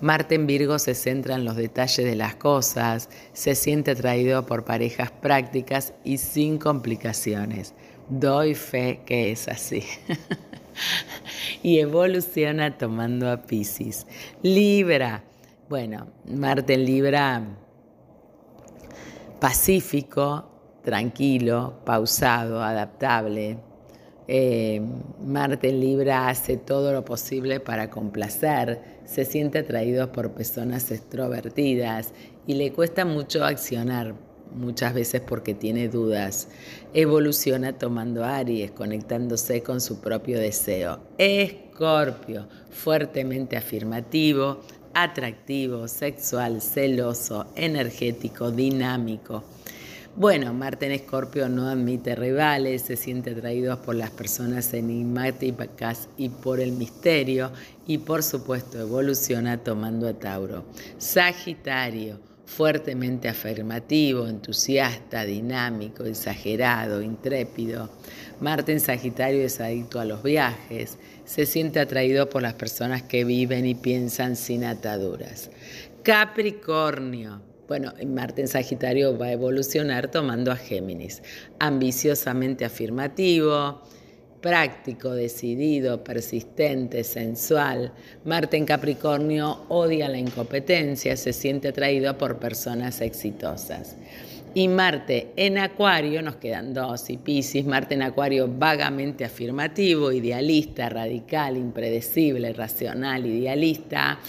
Marte 0.00 0.34
en 0.34 0.46
Virgo 0.46 0.78
se 0.78 0.94
centra 0.94 1.34
en 1.34 1.44
los 1.44 1.56
detalles 1.56 2.04
de 2.04 2.14
las 2.16 2.36
cosas, 2.36 3.08
se 3.32 3.54
siente 3.54 3.92
atraído 3.92 4.46
por 4.46 4.64
parejas 4.64 5.10
prácticas 5.10 5.94
y 6.04 6.18
sin 6.18 6.58
complicaciones. 6.58 7.74
Doy 8.08 8.54
fe 8.54 9.00
que 9.06 9.32
es 9.32 9.48
así. 9.48 9.84
y 11.62 11.78
evoluciona 11.78 12.76
tomando 12.76 13.30
a 13.30 13.42
Pisces. 13.42 14.06
Libra, 14.42 15.24
bueno, 15.68 16.08
Marte 16.26 16.74
en 16.74 16.84
Libra, 16.84 17.42
pacífico, 19.40 20.52
tranquilo, 20.84 21.80
pausado, 21.84 22.62
adaptable. 22.62 23.58
Eh, 24.28 24.80
Marte 25.24 25.68
en 25.68 25.80
Libra 25.80 26.28
hace 26.28 26.56
todo 26.56 26.92
lo 26.92 27.04
posible 27.04 27.60
para 27.60 27.90
complacer, 27.90 28.80
se 29.04 29.24
siente 29.24 29.58
atraído 29.58 30.12
por 30.12 30.30
personas 30.32 30.90
extrovertidas 30.90 32.12
y 32.46 32.54
le 32.54 32.72
cuesta 32.72 33.04
mucho 33.04 33.44
accionar 33.44 34.14
muchas 34.54 34.94
veces 34.94 35.20
porque 35.20 35.54
tiene 35.54 35.88
dudas. 35.88 36.48
Evoluciona 36.94 37.78
tomando 37.78 38.24
Aries, 38.24 38.70
conectándose 38.70 39.62
con 39.62 39.80
su 39.80 40.00
propio 40.00 40.38
deseo. 40.38 41.00
Escorpio, 41.18 42.46
fuertemente 42.70 43.56
afirmativo, 43.56 44.60
atractivo, 44.94 45.88
sexual, 45.88 46.60
celoso, 46.60 47.46
energético, 47.56 48.50
dinámico. 48.50 49.42
Bueno, 50.14 50.52
Marte 50.52 50.84
en 50.84 50.92
Escorpio 50.92 51.48
no 51.48 51.68
admite 51.68 52.14
rivales, 52.14 52.82
se 52.82 52.96
siente 52.96 53.30
atraído 53.30 53.80
por 53.80 53.94
las 53.94 54.10
personas 54.10 54.74
enigmáticas 54.74 56.10
y 56.18 56.28
por 56.28 56.60
el 56.60 56.72
misterio 56.72 57.50
y 57.86 57.96
por 57.96 58.22
supuesto 58.22 58.78
evoluciona 58.78 59.64
tomando 59.64 60.06
a 60.06 60.12
Tauro. 60.12 60.66
Sagitario, 60.98 62.20
fuertemente 62.44 63.26
afirmativo, 63.26 64.28
entusiasta, 64.28 65.24
dinámico, 65.24 66.04
exagerado, 66.04 67.00
intrépido. 67.00 67.88
Marte 68.38 68.72
en 68.72 68.80
Sagitario 68.80 69.42
es 69.42 69.62
adicto 69.62 69.98
a 69.98 70.04
los 70.04 70.22
viajes, 70.22 70.98
se 71.24 71.46
siente 71.46 71.80
atraído 71.80 72.28
por 72.28 72.42
las 72.42 72.54
personas 72.54 73.02
que 73.02 73.24
viven 73.24 73.64
y 73.64 73.74
piensan 73.74 74.36
sin 74.36 74.64
ataduras. 74.64 75.50
Capricornio. 76.02 77.51
Bueno, 77.72 77.94
Marte 78.06 78.42
en 78.42 78.48
Sagitario 78.48 79.16
va 79.16 79.28
a 79.28 79.32
evolucionar 79.32 80.10
tomando 80.10 80.52
a 80.52 80.56
Géminis. 80.56 81.22
Ambiciosamente 81.58 82.66
afirmativo, 82.66 83.80
práctico, 84.42 85.12
decidido, 85.12 86.04
persistente, 86.04 87.02
sensual. 87.02 87.90
Marte 88.26 88.58
en 88.58 88.66
Capricornio 88.66 89.64
odia 89.70 90.10
la 90.10 90.18
incompetencia, 90.18 91.16
se 91.16 91.32
siente 91.32 91.68
atraído 91.68 92.18
por 92.18 92.38
personas 92.38 93.00
exitosas. 93.00 93.96
Y 94.52 94.68
Marte 94.68 95.32
en 95.36 95.56
Acuario, 95.56 96.20
nos 96.20 96.36
quedan 96.36 96.74
dos, 96.74 97.08
y 97.08 97.16
Pisces, 97.16 97.64
Marte 97.64 97.94
en 97.94 98.02
Acuario 98.02 98.48
vagamente 98.48 99.24
afirmativo, 99.24 100.12
idealista, 100.12 100.90
radical, 100.90 101.56
impredecible, 101.56 102.52
racional, 102.52 103.24
idealista. 103.24 104.20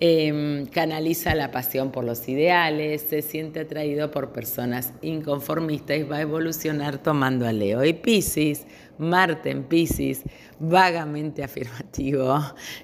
Em, 0.00 0.66
canaliza 0.66 1.34
la 1.34 1.52
pasión 1.52 1.92
por 1.92 2.04
los 2.04 2.28
ideales, 2.28 3.02
se 3.08 3.22
siente 3.22 3.60
atraído 3.60 4.10
por 4.10 4.32
personas 4.32 4.92
inconformistas 5.02 5.98
y 5.98 6.02
va 6.02 6.16
a 6.16 6.22
evolucionar 6.22 7.00
tomando 7.00 7.46
a 7.46 7.52
Leo 7.52 7.84
y 7.84 7.92
Pisces 7.92 8.66
Marte 8.98 9.50
en 9.50 9.64
Pisces, 9.64 10.22
vagamente 10.60 11.42
afirmativo, 11.42 12.38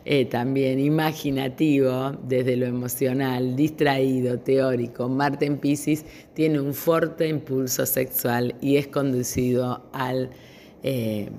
eh, 0.05 0.25
también 0.25 0.81
imaginativo 0.81 2.13
desde 2.25 2.57
lo 2.57 2.67
emocional, 2.67 3.55
distraído, 3.55 4.39
teórico. 4.41 5.09
Marte 5.09 5.47
en 5.47 5.59
Pisces 5.59 6.05
tiene 6.35 6.61
un 6.61 6.75
fuerte 6.75 7.29
impulso 7.29 7.87
sexual 7.87 8.55
y 8.61 8.77
es 8.77 8.89
conducido 8.89 9.89
al... 9.93 10.31
Eh, 10.83 11.31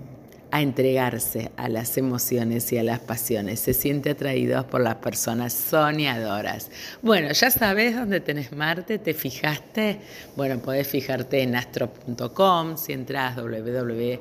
a 0.51 0.61
entregarse 0.61 1.51
a 1.57 1.69
las 1.69 1.97
emociones 1.97 2.71
y 2.73 2.77
a 2.77 2.83
las 2.83 2.99
pasiones. 2.99 3.59
Se 3.59 3.73
siente 3.73 4.11
atraído 4.11 4.67
por 4.67 4.81
las 4.81 4.95
personas 4.95 5.53
soñadoras. 5.53 6.69
Bueno, 7.01 7.31
ya 7.31 7.49
sabes 7.49 7.95
dónde 7.95 8.19
tenés 8.19 8.51
Marte, 8.51 8.99
¿te 8.99 9.13
fijaste? 9.13 9.99
Bueno, 10.35 10.59
podés 10.59 10.87
fijarte 10.87 11.41
en 11.41 11.55
astro.com, 11.55 12.77
si 12.77 12.93
entras 12.93 13.35
www 13.35 14.19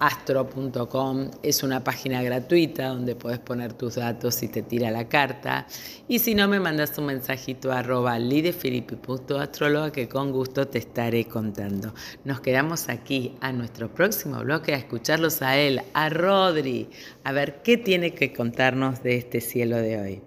astro.com 0.00 1.30
es 1.42 1.62
una 1.62 1.82
página 1.82 2.22
gratuita 2.22 2.88
donde 2.88 3.14
puedes 3.14 3.38
poner 3.38 3.72
tus 3.72 3.96
datos 3.96 4.42
y 4.42 4.48
te 4.48 4.62
tira 4.62 4.90
la 4.90 5.08
carta. 5.08 5.66
Y 6.08 6.18
si 6.18 6.34
no, 6.34 6.48
me 6.48 6.60
mandas 6.60 6.96
un 6.98 7.06
mensajito 7.06 7.72
a 7.72 7.78
arroba 7.78 8.18
lidefilippi.astróloga 8.18 9.92
que 9.92 10.08
con 10.08 10.32
gusto 10.32 10.68
te 10.68 10.78
estaré 10.78 11.26
contando. 11.26 11.94
Nos 12.24 12.40
quedamos 12.40 12.88
aquí 12.88 13.36
a 13.40 13.52
nuestro 13.52 13.88
próximo 13.88 14.40
bloque 14.40 14.74
a 14.74 14.78
escucharlos 14.78 15.42
a 15.42 15.56
él, 15.56 15.80
a 15.94 16.08
Rodri, 16.08 16.88
a 17.24 17.32
ver 17.32 17.62
qué 17.62 17.76
tiene 17.76 18.14
que 18.14 18.32
contarnos 18.32 19.02
de 19.02 19.16
este 19.16 19.40
cielo 19.40 19.76
de 19.76 20.00
hoy. 20.00 20.22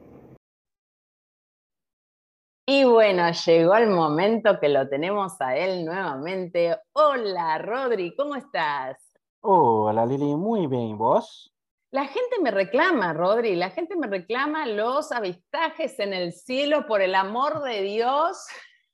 Y 2.67 2.85
bueno, 2.85 3.29
llegó 3.31 3.75
el 3.75 3.89
momento 3.89 4.59
que 4.59 4.69
lo 4.69 4.87
tenemos 4.87 5.41
a 5.41 5.57
él 5.57 5.83
nuevamente. 5.83 6.77
Hola, 6.93 7.57
Rodri, 7.57 8.15
¿cómo 8.15 8.35
estás? 8.35 9.10
Hola, 9.43 10.05
Lili, 10.05 10.35
muy 10.35 10.67
bien, 10.67 10.99
¿vos? 10.99 11.51
La 11.89 12.05
gente 12.05 12.39
me 12.43 12.51
reclama, 12.51 13.11
Rodri, 13.11 13.55
la 13.55 13.71
gente 13.71 13.95
me 13.95 14.05
reclama 14.05 14.67
los 14.67 15.11
avistajes 15.11 15.97
en 15.97 16.13
el 16.13 16.31
cielo, 16.31 16.85
por 16.85 17.01
el 17.01 17.15
amor 17.15 17.63
de 17.63 17.81
Dios. 17.81 18.45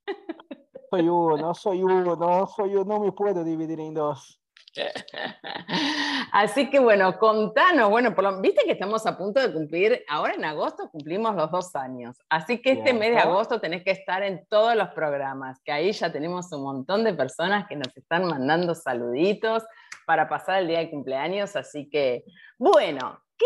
Soy 0.90 1.10
uno, 1.10 1.54
soy 1.54 1.84
uno, 1.84 2.48
soy 2.48 2.76
uno, 2.76 2.86
no 2.86 3.04
me 3.04 3.12
puedo 3.12 3.44
dividir 3.44 3.82
en 3.82 3.94
dos. 3.94 4.42
Así 6.32 6.70
que 6.70 6.80
bueno, 6.80 7.20
contanos, 7.20 7.90
bueno, 7.90 8.16
viste 8.40 8.64
que 8.64 8.72
estamos 8.72 9.06
a 9.06 9.18
punto 9.18 9.42
de 9.42 9.52
cumplir, 9.52 10.06
ahora 10.08 10.36
en 10.36 10.46
agosto 10.46 10.90
cumplimos 10.90 11.36
los 11.36 11.52
dos 11.52 11.76
años, 11.76 12.16
así 12.30 12.62
que 12.62 12.74
este 12.74 12.94
mes 12.94 13.12
de 13.12 13.18
agosto 13.18 13.60
tenés 13.60 13.84
que 13.84 13.92
estar 13.92 14.24
en 14.24 14.46
todos 14.48 14.76
los 14.76 14.90
programas, 14.90 15.60
que 15.64 15.72
ahí 15.72 15.92
ya 15.92 16.12
tenemos 16.12 16.52
un 16.54 16.64
montón 16.64 17.04
de 17.04 17.14
personas 17.14 17.68
que 17.68 17.76
nos 17.76 17.96
están 17.98 18.26
mandando 18.28 18.76
saluditos 18.76 19.64
para 20.08 20.30
pasar 20.30 20.62
el 20.62 20.68
día 20.70 20.80
de 20.80 20.90
cumpleaños, 20.90 21.56
así 21.58 21.90
que 21.90 22.24
bueno, 22.58 23.20
¿qué, 23.38 23.46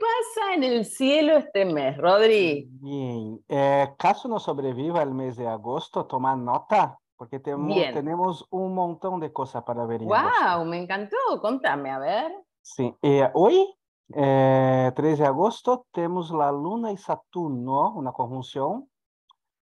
pasa 0.00 0.54
en 0.54 0.64
el 0.64 0.84
cielo 0.84 1.36
este 1.36 1.64
mes, 1.64 1.96
Rodri? 1.98 2.68
Bien, 2.70 3.44
eh, 3.48 3.88
caso 3.98 4.28
no 4.28 4.38
sobreviva 4.38 5.02
el 5.02 5.12
mes 5.12 5.36
de 5.36 5.46
agosto, 5.46 6.06
toma 6.06 6.34
nota 6.34 6.98
porque 7.16 7.38
tenemos, 7.38 8.46
un 8.50 8.74
montón 8.74 9.20
de 9.20 9.32
cosas 9.32 9.62
para 9.62 9.86
ver. 9.86 10.02
¡Wow! 10.02 10.64
Me 10.66 10.82
encantó. 10.82 11.16
Contame, 11.40 11.90
a 11.90 11.98
ver. 11.98 12.32
Sí. 12.60 12.94
Eh, 13.02 13.30
hoy 13.34 13.72
3 14.08 14.18
eh, 14.18 14.92
de 14.96 15.26
agosto 15.26 15.86
tenemos 15.92 16.30
la 16.30 16.50
Luna 16.50 16.92
y 16.92 16.96
Saturno, 16.96 17.92
una 17.94 18.12
conjunción 18.12 18.90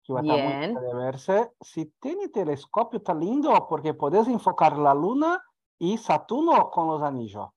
que 0.03 0.13
va 0.13 0.21
a 0.21 0.23
estar 0.23 0.73
muy 0.73 0.83
de 0.83 0.95
verse. 0.95 1.51
Si 1.61 1.87
tiene 2.01 2.29
telescopio, 2.29 2.99
está 2.99 3.15
lindo 3.15 3.67
porque 3.69 3.95
puedes 3.95 4.27
enfocar 4.27 4.77
la 4.77 4.95
Luna 4.95 5.43
y 5.79 5.99
Saturno 5.99 6.71
con 6.71 6.89
los 6.89 7.03
anillos. 7.03 7.49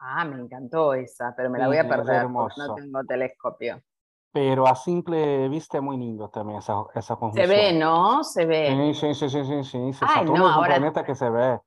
Ah, 0.00 0.24
me 0.24 0.40
encantó 0.40 0.94
esa, 0.94 1.34
pero 1.36 1.50
me 1.50 1.58
la 1.58 1.66
voy 1.66 1.78
a 1.78 1.88
perder 1.88 2.28
porque 2.32 2.54
no 2.58 2.74
tengo 2.74 3.04
telescopio. 3.04 3.82
Pero 4.30 4.66
a 4.66 4.76
simple 4.76 5.48
vista 5.48 5.78
es 5.78 5.82
muy 5.82 5.96
lindo 5.96 6.28
también 6.28 6.58
esa, 6.58 6.84
esa 6.94 7.16
conjunción. 7.16 7.48
Se 7.48 7.54
ve, 7.54 7.72
¿no? 7.72 8.22
Se 8.22 8.46
ve. 8.46 8.94
Sí, 8.94 9.14
sí, 9.14 9.28
sí, 9.28 9.44
sí, 9.44 9.64
sí. 9.64 9.92
Saturno 9.94 10.50
es 10.50 10.56
un 10.56 10.64
planeta 10.64 11.04
que 11.04 11.14
se 11.14 11.28
ve 11.28 11.58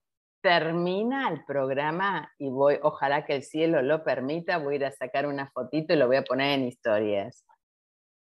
termina 0.41 1.29
el 1.29 1.45
programa 1.45 2.31
y 2.37 2.49
voy, 2.49 2.79
ojalá 2.81 3.25
que 3.25 3.35
el 3.35 3.43
cielo 3.43 3.81
lo 3.81 4.03
permita, 4.03 4.57
voy 4.57 4.73
a 4.73 4.75
ir 4.77 4.85
a 4.85 4.91
sacar 4.91 5.27
una 5.27 5.49
fotito 5.51 5.93
y 5.93 5.97
lo 5.97 6.07
voy 6.07 6.17
a 6.17 6.23
poner 6.23 6.59
en 6.59 6.67
historias. 6.67 7.45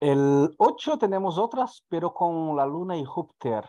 El 0.01 0.55
8 0.59 0.99
tenemos 0.99 1.39
otras, 1.39 1.85
pero 1.89 2.13
con 2.13 2.55
la 2.57 2.67
luna 2.67 2.97
y 2.97 3.05
Júpiter. 3.05 3.65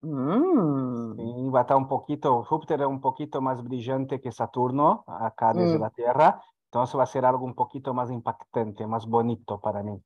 Mm. 0.00 1.52
va 1.52 1.60
a 1.60 1.62
estar 1.62 1.76
un 1.76 1.88
poquito, 1.88 2.44
Júpiter 2.44 2.80
es 2.82 2.86
un 2.86 3.00
poquito 3.00 3.40
más 3.40 3.62
brillante 3.62 4.20
que 4.20 4.30
Saturno, 4.30 5.04
acá 5.06 5.52
desde 5.52 5.78
mm. 5.78 5.80
la 5.80 5.90
Tierra, 5.90 6.42
entonces 6.66 6.98
va 6.98 7.02
a 7.02 7.06
ser 7.06 7.24
algo 7.24 7.44
un 7.44 7.54
poquito 7.54 7.94
más 7.94 8.10
impactante, 8.10 8.86
más 8.86 9.06
bonito 9.06 9.60
para 9.60 9.82
mí. 9.82 10.00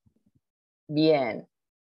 Bien, 0.89 1.47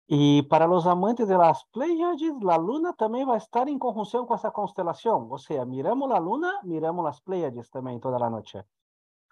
y 0.07 0.43
para 0.43 0.67
los 0.67 0.85
amantes 0.85 1.27
de 1.27 1.37
las 1.37 1.65
Pleiades, 1.65 2.33
la 2.41 2.57
luna 2.57 2.93
también 2.93 3.27
va 3.27 3.33
a 3.33 3.37
estar 3.37 3.67
en 3.67 3.79
conjunción 3.79 4.27
con 4.27 4.37
esa 4.37 4.51
constelación. 4.51 5.27
O 5.31 5.37
sea, 5.39 5.65
miramos 5.65 6.09
la 6.09 6.19
luna, 6.19 6.59
miramos 6.63 7.03
las 7.03 7.21
Pleiades 7.21 7.71
también 7.71 7.99
toda 7.99 8.19
la 8.19 8.29
noche. 8.29 8.65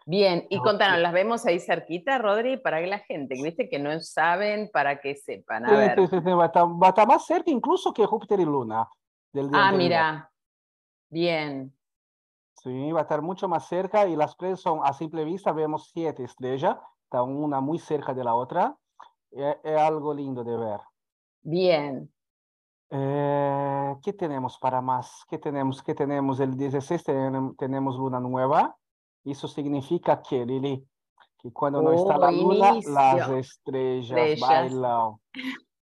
Bien, 0.05 0.45
y 0.49 0.59
contanos, 0.59 0.99
¿las 0.99 1.13
vemos 1.13 1.45
ahí 1.45 1.59
cerquita, 1.59 2.17
Rodri? 2.17 2.57
Para 2.57 2.81
que 2.81 2.87
la 2.87 2.99
gente, 2.99 3.35
viste 3.41 3.69
que 3.69 3.79
no 3.79 3.97
saben, 4.01 4.69
para 4.71 4.99
que 4.99 5.15
sepan. 5.15 5.65
A 5.65 5.69
sí, 5.69 5.75
ver. 5.75 6.09
Sí, 6.09 6.19
sí, 6.23 6.31
va, 6.31 6.43
a 6.43 6.45
estar, 6.47 6.65
va, 6.65 6.87
a 6.87 6.89
estar, 6.89 7.07
más 7.07 7.25
cerca 7.25 7.49
incluso 7.49 7.93
que 7.93 8.05
Júpiter 8.05 8.39
y 8.39 8.45
Luna. 8.45 8.87
Del 9.31 9.49
día 9.49 9.67
ah, 9.67 9.71
mira. 9.71 10.31
Bien. 11.09 11.73
Sí, 12.55 12.91
va 12.91 12.99
a 12.99 13.03
estar 13.03 13.21
mucho 13.21 13.47
más 13.47 13.67
cerca 13.67 14.07
y 14.07 14.15
las 14.15 14.35
Pleiades 14.35 14.61
son, 14.61 14.81
a 14.83 14.93
simple 14.93 15.23
vista, 15.23 15.51
vemos 15.51 15.89
siete 15.93 16.23
estrellas, 16.23 16.77
están 17.03 17.23
una 17.23 17.61
muy 17.61 17.79
cerca 17.79 18.13
de 18.13 18.23
la 18.23 18.35
otra 18.35 18.77
es, 19.33 19.77
algo 19.77 20.13
lindo 20.13 20.43
de 20.43 20.57
ver. 20.57 20.79
Bien. 21.41 22.11
Eh, 22.89 23.95
¿Qué 24.03 24.13
tenemos 24.13 24.57
para 24.59 24.81
más? 24.81 25.25
¿Qué 25.27 25.37
tenemos? 25.37 25.81
¿Qué 25.81 25.95
tenemos? 25.95 26.39
El 26.39 26.55
16 26.55 27.03
tenemos 27.57 27.97
luna 27.97 28.19
nueva. 28.19 28.75
Eso 29.23 29.47
significa 29.47 30.21
que, 30.21 30.45
Lili, 30.45 30.85
que 31.37 31.51
cuando 31.51 31.81
no 31.81 31.93
está 31.93 32.17
la 32.17 32.31
luna, 32.31 32.73
las 32.85 33.29
estrellas, 33.29 34.39
bailan. 34.39 35.13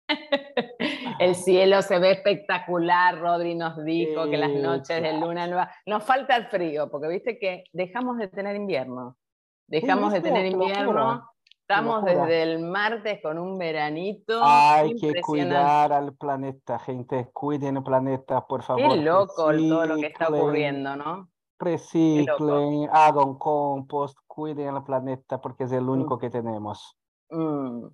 El 1.19 1.33
cielo 1.35 1.81
se 1.81 1.97
ve 1.97 2.11
espectacular, 2.11 3.19
Rodri 3.19 3.55
nos 3.55 3.83
dijo 3.83 4.29
que 4.29 4.37
las 4.37 4.51
noches 4.51 5.01
de 5.01 5.13
luna 5.13 5.47
nueva. 5.47 5.71
Nos 5.87 6.03
falta 6.03 6.35
el 6.35 6.45
frío, 6.47 6.91
porque 6.91 7.07
viste 7.07 7.39
que 7.39 7.63
dejamos 7.73 8.17
de 8.17 8.27
tener 8.27 8.55
invierno. 8.55 9.17
Dejamos 9.67 10.13
de 10.13 10.21
tener 10.21 10.45
invierno 10.45 11.25
Estamos 11.67 12.05
desde 12.05 12.43
el 12.43 12.59
martes 12.59 13.19
con 13.23 13.39
un 13.39 13.57
veranito. 13.57 14.39
Hay 14.43 14.95
que 14.97 15.19
cuidar 15.19 15.91
al 15.93 16.13
planeta, 16.13 16.77
gente. 16.77 17.31
Cuiden 17.33 17.77
el 17.77 17.83
planeta, 17.83 18.45
por 18.45 18.61
favor. 18.61 18.87
Qué 18.87 18.97
loco 18.97 19.51
todo 19.51 19.85
lo 19.87 19.95
que 19.95 20.05
está 20.05 20.27
ocurriendo, 20.27 20.95
¿no? 20.95 21.27
Reciclen, 21.57 22.89
hagan 22.91 23.35
compost, 23.35 24.17
cuiden 24.27 24.75
el 24.75 24.83
planeta 24.83 25.39
porque 25.41 25.63
es 25.63 25.71
el 25.71 25.83
mm. 25.83 25.89
único 25.89 26.17
que 26.17 26.29
tenemos. 26.29 26.97
Mm. 27.29 27.87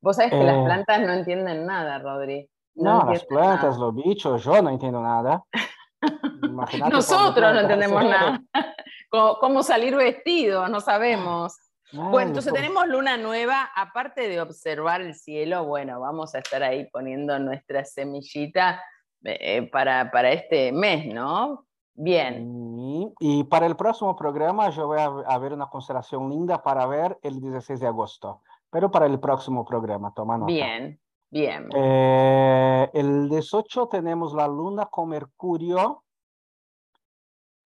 Vos 0.00 0.16
sabés 0.16 0.32
que 0.32 0.42
las 0.42 0.56
eh. 0.56 0.64
plantas 0.64 1.00
no 1.00 1.12
entienden 1.12 1.66
nada, 1.66 1.98
Rodri. 1.98 2.48
No, 2.74 3.04
las 3.04 3.24
plantas, 3.24 3.76
los 3.76 3.94
bichos, 3.94 4.42
yo 4.44 4.62
no 4.62 4.70
entiendo 4.70 5.00
nada. 5.00 5.44
Nosotros 6.90 7.52
no 7.54 7.60
entendemos 7.60 8.04
nada. 8.04 8.40
¿Cómo 9.10 9.62
salir 9.62 9.94
vestido? 9.94 10.66
No 10.68 10.80
sabemos. 10.80 11.56
Bueno, 11.92 12.28
entonces 12.28 12.52
tenemos 12.54 12.88
luna 12.88 13.18
nueva, 13.18 13.70
aparte 13.76 14.26
de 14.26 14.40
observar 14.40 15.02
el 15.02 15.14
cielo, 15.14 15.66
bueno, 15.66 16.00
vamos 16.00 16.34
a 16.34 16.38
estar 16.38 16.62
ahí 16.62 16.88
poniendo 16.90 17.38
nuestra 17.38 17.84
semillita 17.84 18.82
eh, 19.24 19.68
para, 19.70 20.10
para 20.10 20.32
este 20.32 20.72
mes, 20.72 21.06
¿no? 21.12 21.66
Bien. 21.94 23.14
Y, 23.20 23.44
para 23.44 23.66
el 23.66 23.76
próximo 23.76 24.16
programa 24.16 24.70
yo 24.70 24.86
voy 24.86 24.98
a, 25.00 25.38
ver 25.38 25.52
una 25.52 25.66
constelación 25.66 26.30
linda 26.30 26.62
para 26.62 26.86
ver 26.86 27.18
el 27.22 27.40
16 27.40 27.80
de 27.80 27.86
agosto, 27.86 28.40
pero 28.70 28.90
para 28.90 29.06
el 29.06 29.20
próximo 29.20 29.64
programa, 29.64 30.12
toma 30.14 30.38
nota. 30.38 30.52
Bien, 30.52 30.98
bien. 31.30 31.68
Eh, 31.74 32.90
el 32.94 33.28
18 33.28 33.88
tenemos 33.88 34.34
la 34.34 34.48
luna 34.48 34.86
con 34.86 35.10
Mercurio 35.10 36.02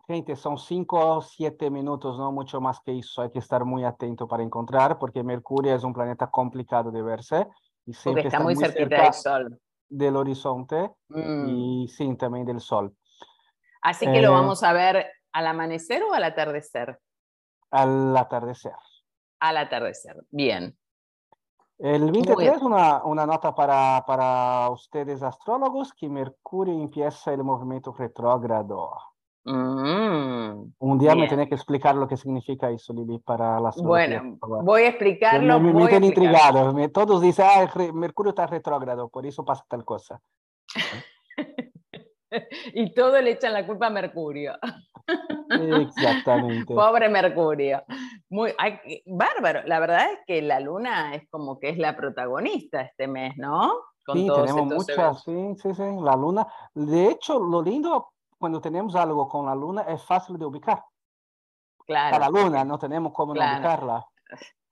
Gente, 0.06 0.36
son 0.36 0.56
cinco 0.56 1.16
o 1.16 1.20
siete 1.20 1.68
minutos, 1.68 2.16
no 2.16 2.30
mucho 2.30 2.60
más 2.60 2.80
que 2.80 2.96
eso. 2.96 3.22
Hay 3.22 3.30
que 3.30 3.40
estar 3.40 3.64
muy 3.64 3.82
atento 3.82 4.28
para 4.28 4.44
encontrar, 4.44 4.98
porque 4.98 5.24
Mercurio 5.24 5.74
es 5.74 5.82
un 5.82 5.92
planeta 5.92 6.28
complicado 6.30 6.92
de 6.92 7.02
verse. 7.02 7.48
Y 7.84 7.92
siempre 7.92 8.26
está, 8.26 8.38
muy, 8.38 8.54
cerquita 8.54 9.02
del 9.02 9.12
Sol. 9.12 9.60
Del 9.88 10.16
horizonte 10.16 10.92
mm. 11.08 11.48
y 11.48 11.88
sí, 11.88 12.14
también 12.16 12.46
del 12.46 12.60
Sol. 12.60 12.94
Así 13.86 14.04
que 14.04 14.20
lo 14.20 14.30
eh, 14.30 14.32
vamos 14.32 14.64
a 14.64 14.72
ver 14.72 15.06
al 15.32 15.46
amanecer 15.46 16.02
o 16.02 16.12
al 16.12 16.24
atardecer. 16.24 16.98
Al 17.70 18.16
atardecer. 18.16 18.72
Al 19.38 19.58
atardecer, 19.58 20.16
bien. 20.28 20.76
El 21.78 22.10
23, 22.10 22.62
una, 22.62 23.04
una 23.04 23.24
nota 23.26 23.54
para, 23.54 24.02
para 24.04 24.70
ustedes 24.70 25.22
astrólogos, 25.22 25.92
que 25.92 26.08
Mercurio 26.08 26.74
empieza 26.74 27.32
el 27.32 27.44
movimiento 27.44 27.94
retrógrado. 27.96 28.90
Mm, 29.44 30.72
Un 30.78 30.98
día 30.98 31.14
me 31.14 31.28
tenés 31.28 31.48
que 31.48 31.54
explicar 31.54 31.94
lo 31.94 32.08
que 32.08 32.16
significa 32.16 32.68
eso, 32.70 32.92
Lili, 32.92 33.20
para 33.20 33.60
las 33.60 33.76
Bueno, 33.76 34.36
voy 34.64 34.82
a 34.82 34.88
explicarlo. 34.88 35.60
Me, 35.60 35.72
me, 35.72 36.06
intrigado. 36.06 36.74
todos 36.88 37.20
dicen, 37.20 37.46
ah, 37.48 37.72
Mercurio 37.94 38.30
está 38.30 38.48
retrógrado, 38.48 39.08
por 39.08 39.24
eso 39.26 39.44
pasa 39.44 39.64
tal 39.68 39.84
cosa. 39.84 40.20
y 42.74 42.94
todo 42.94 43.20
le 43.20 43.32
echan 43.32 43.52
la 43.52 43.66
culpa 43.66 43.86
a 43.86 43.90
Mercurio. 43.90 44.54
Exactamente. 45.48 46.74
Pobre 46.74 47.08
Mercurio. 47.08 47.82
Muy, 48.30 48.54
bárbaro. 49.06 49.62
La 49.64 49.78
verdad 49.78 50.12
es 50.12 50.18
que 50.26 50.42
la 50.42 50.60
luna 50.60 51.14
es 51.14 51.28
como 51.30 51.58
que 51.58 51.70
es 51.70 51.78
la 51.78 51.96
protagonista 51.96 52.82
este 52.82 53.06
mes, 53.06 53.34
¿no? 53.36 53.72
sí, 54.12 54.28
tenemos 54.34 54.66
muchas, 54.66 55.22
sí, 55.22 55.54
sí, 55.60 55.74
sí, 55.74 55.82
la 56.00 56.14
luna. 56.14 56.46
De 56.74 57.10
hecho, 57.10 57.38
lo 57.38 57.62
lindo 57.62 58.12
cuando 58.38 58.60
tenemos 58.60 58.94
algo 58.94 59.28
con 59.28 59.46
la 59.46 59.54
luna 59.54 59.82
es 59.82 60.02
fácil 60.04 60.38
de 60.38 60.46
ubicar. 60.46 60.82
Claro. 61.86 62.18
la 62.18 62.28
luna 62.28 62.64
no 62.64 62.78
tenemos 62.78 63.12
cómo 63.12 63.32
ubicarla. 63.32 64.04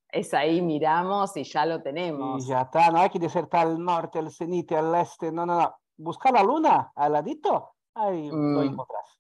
Es 0.08 0.34
ahí, 0.34 0.60
miramos 0.62 1.36
y 1.36 1.44
ya 1.44 1.64
lo 1.64 1.80
tenemos. 1.80 2.44
Y 2.44 2.48
ya 2.48 2.62
está, 2.62 2.90
no 2.90 2.98
hay 2.98 3.10
que 3.10 3.18
decir 3.20 3.48
al 3.50 3.82
norte, 3.82 4.18
al 4.18 4.30
cenite, 4.30 4.76
al 4.76 4.94
este, 4.96 5.30
no, 5.30 5.46
no, 5.46 5.60
no. 5.60 5.76
Busca 5.96 6.30
la 6.30 6.42
luna 6.42 6.92
al 6.94 7.12
ladito, 7.12 7.74
ahí 7.94 8.28
lo 8.28 8.36
mm. 8.36 8.62
encontrás. 8.62 9.18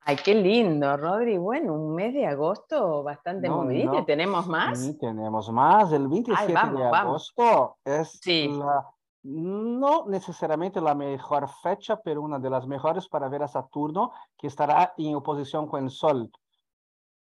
Ay, 0.00 0.16
qué 0.24 0.34
lindo, 0.34 0.96
Rodri. 0.96 1.36
Bueno, 1.36 1.74
un 1.74 1.94
mes 1.94 2.14
de 2.14 2.26
agosto 2.26 3.02
bastante 3.02 3.50
movidito. 3.50 4.04
¿Tenemos 4.06 4.46
más? 4.46 4.80
Sí, 4.80 4.96
tenemos 4.98 5.50
más. 5.50 5.92
El 5.92 6.08
27 6.08 6.52
de 6.52 6.84
agosto 6.84 7.76
es 7.84 8.20
la 8.26 8.86
no 9.22 10.06
necesariamente 10.06 10.80
la 10.80 10.94
mejor 10.94 11.48
fecha, 11.62 12.00
pero 12.00 12.22
una 12.22 12.38
de 12.38 12.50
las 12.50 12.66
mejores 12.66 13.08
para 13.08 13.28
ver 13.28 13.42
a 13.42 13.48
Saturno, 13.48 14.12
que 14.36 14.46
estará 14.46 14.94
en 14.96 15.14
oposición 15.16 15.66
con 15.66 15.84
el 15.84 15.90
Sol. 15.90 16.30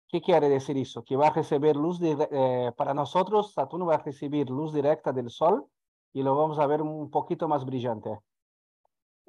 ¿Qué 0.08 0.22
quiere 0.22 0.50
decir 0.50 0.78
eso? 0.78 1.04
Que 1.04 1.16
va 1.16 1.28
a 1.28 1.34
recibir 1.34 1.76
luz, 1.76 2.00
eh, 2.02 2.72
para 2.76 2.94
nosotros, 2.94 3.54
Saturno 3.54 3.86
va 3.86 3.96
a 3.96 4.04
recibir 4.04 4.50
luz 4.50 4.74
directa 4.74 5.12
del 5.12 5.30
Sol 5.30 5.66
y 6.14 6.24
lo 6.24 6.36
vamos 6.36 6.60
a 6.60 6.66
ver 6.66 6.82
un 6.82 7.10
poquito 7.10 7.48
más 7.48 7.66
brillante. 7.66 8.20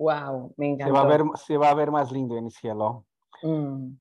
Wow, 0.02 0.52
me 0.56 0.70
encanta. 0.70 0.86
Se 0.86 0.90
va 0.90 1.00
a 1.00 1.06
ver, 1.06 1.22
se 1.36 1.56
va 1.56 1.70
a 1.70 1.74
ver 1.74 1.92
más 1.92 2.10
lindo 2.10 2.36
en 2.36 2.46
el 2.46 2.50
cielo. 2.50 3.04
Mm. 3.42 3.94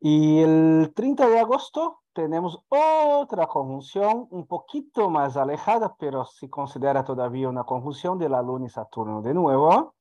Y 0.00 0.40
el 0.40 0.92
30 0.94 1.28
de 1.28 1.40
agosto 1.40 2.00
tenemos 2.14 2.58
otra 2.68 3.46
conjunción 3.46 4.28
un 4.30 4.46
poquito 4.46 5.10
más 5.10 5.36
alejada, 5.36 5.94
pero 5.98 6.24
se 6.24 6.48
considera 6.48 7.04
todavía 7.04 7.50
una 7.50 7.64
conjunción 7.64 8.18
de 8.18 8.30
la 8.30 8.40
Luna 8.40 8.66
y 8.66 8.70
Saturno 8.70 9.20
de 9.20 9.34
nuevo. 9.34 9.94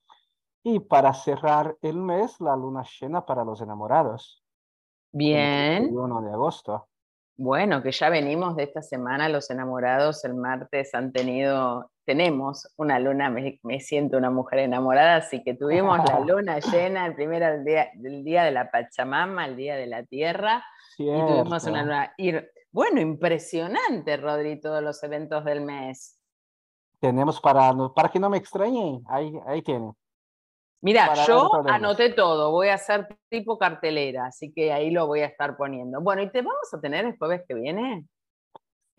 Y 0.63 0.79
para 0.79 1.13
cerrar 1.13 1.75
el 1.81 1.97
mes, 1.97 2.39
la 2.39 2.55
luna 2.55 2.83
llena 2.99 3.25
para 3.25 3.43
los 3.43 3.61
enamorados. 3.61 4.43
Bien. 5.11 5.85
El 5.85 5.97
1 5.97 6.21
de 6.21 6.31
agosto. 6.31 6.87
Bueno, 7.35 7.81
que 7.81 7.91
ya 7.91 8.09
venimos 8.09 8.55
de 8.55 8.63
esta 8.63 8.81
semana, 8.81 9.27
los 9.27 9.49
enamorados 9.49 10.23
el 10.23 10.35
martes 10.35 10.93
han 10.93 11.11
tenido 11.11 11.90
tenemos 12.05 12.71
una 12.77 12.99
luna, 12.99 13.29
me, 13.29 13.79
siento 13.79 14.17
una 14.17 14.29
mujer 14.29 14.59
enamorada, 14.59 15.17
así 15.17 15.43
que 15.43 15.53
tuvimos 15.53 15.99
la 16.07 16.19
luna 16.27 16.59
llena 16.59 17.05
el 17.05 17.15
primer 17.15 17.63
día, 17.63 17.89
del 17.95 18.23
día 18.23 18.43
de 18.43 18.51
la 18.51 18.71
Pachamama, 18.71 19.45
el 19.45 19.55
día 19.55 19.75
de 19.75 19.87
la 19.87 20.03
Tierra, 20.03 20.63
y 20.97 21.05
tuvimos 21.05 21.63
una 21.65 21.83
luna. 21.83 22.13
Y, 22.17 22.33
bueno, 22.71 23.01
impresionante, 23.01 24.17
Rodri, 24.17 24.59
todos 24.59 24.81
los 24.81 25.01
eventos 25.03 25.43
del 25.45 25.61
mes. 25.61 26.17
Tenemos 26.99 27.39
para, 27.41 27.73
para 27.95 28.09
que 28.09 28.19
no 28.19 28.29
me 28.29 28.37
extrañen, 28.37 29.03
ahí, 29.07 29.33
ahí 29.45 29.61
tienen. 29.61 29.93
Mira, 30.81 31.13
yo 31.27 31.51
anoté 31.67 32.09
todo, 32.09 32.51
voy 32.51 32.69
a 32.69 32.73
hacer 32.73 33.07
tipo 33.29 33.59
cartelera, 33.59 34.25
así 34.25 34.51
que 34.51 34.73
ahí 34.73 34.89
lo 34.89 35.05
voy 35.05 35.21
a 35.21 35.27
estar 35.27 35.55
poniendo. 35.55 36.01
Bueno, 36.01 36.23
¿y 36.23 36.31
te 36.31 36.41
vamos 36.41 36.73
a 36.73 36.81
tener 36.81 37.05
el 37.05 37.17
jueves 37.17 37.43
que 37.47 37.53
viene? 37.53 38.07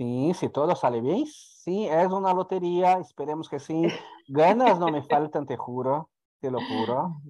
Sí, 0.03 0.35
si 0.35 0.49
todo 0.49 0.75
sale 0.75 1.01
bien, 1.01 1.27
sí, 1.27 1.87
es 1.87 2.09
una 2.09 2.35
lotería, 2.35 2.95
esperemos 2.95 3.49
que 3.49 3.61
sí. 3.61 3.87
Ganas 4.27 4.81
no 4.81 4.88
me 4.88 5.01
faltan, 5.09 5.47
te 5.47 5.57
juro, 5.57 6.11
te 6.41 6.51
lo 6.51 6.59
juro. 6.61 7.21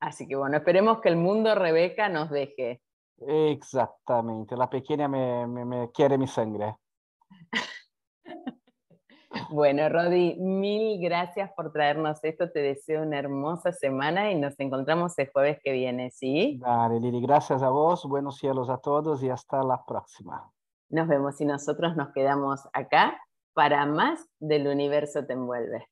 Así 0.00 0.26
que 0.26 0.36
bueno, 0.36 0.56
esperemos 0.56 1.02
que 1.02 1.10
el 1.10 1.16
mundo 1.16 1.54
Rebeca 1.54 2.08
nos 2.08 2.30
deje. 2.30 2.80
Exactamente, 3.18 4.56
la 4.56 4.70
pequeña 4.70 5.06
me, 5.06 5.46
me, 5.46 5.90
quiere 5.92 6.16
mi 6.16 6.26
sangre. 6.26 6.76
Bueno, 9.48 9.88
Rodi, 9.88 10.36
mil 10.40 11.00
gracias 11.00 11.52
por 11.52 11.72
traernos 11.72 12.22
esto. 12.24 12.50
Te 12.50 12.60
deseo 12.60 13.02
una 13.02 13.18
hermosa 13.18 13.72
semana 13.72 14.32
y 14.32 14.34
nos 14.34 14.58
encontramos 14.58 15.16
el 15.18 15.30
jueves 15.30 15.58
que 15.62 15.72
viene, 15.72 16.10
¿sí? 16.10 16.58
Dale, 16.60 16.98
Lili, 16.98 17.20
gracias 17.20 17.62
a 17.62 17.70
vos. 17.70 18.04
Buenos 18.06 18.38
cielos 18.38 18.68
a 18.68 18.78
todos 18.78 19.22
y 19.22 19.30
hasta 19.30 19.62
la 19.62 19.84
próxima. 19.84 20.50
Nos 20.90 21.08
vemos 21.08 21.40
y 21.40 21.44
nosotros 21.44 21.96
nos 21.96 22.12
quedamos 22.12 22.60
acá 22.72 23.18
para 23.54 23.86
más 23.86 24.26
del 24.38 24.66
universo 24.66 25.24
te 25.24 25.32
envuelve. 25.32 25.86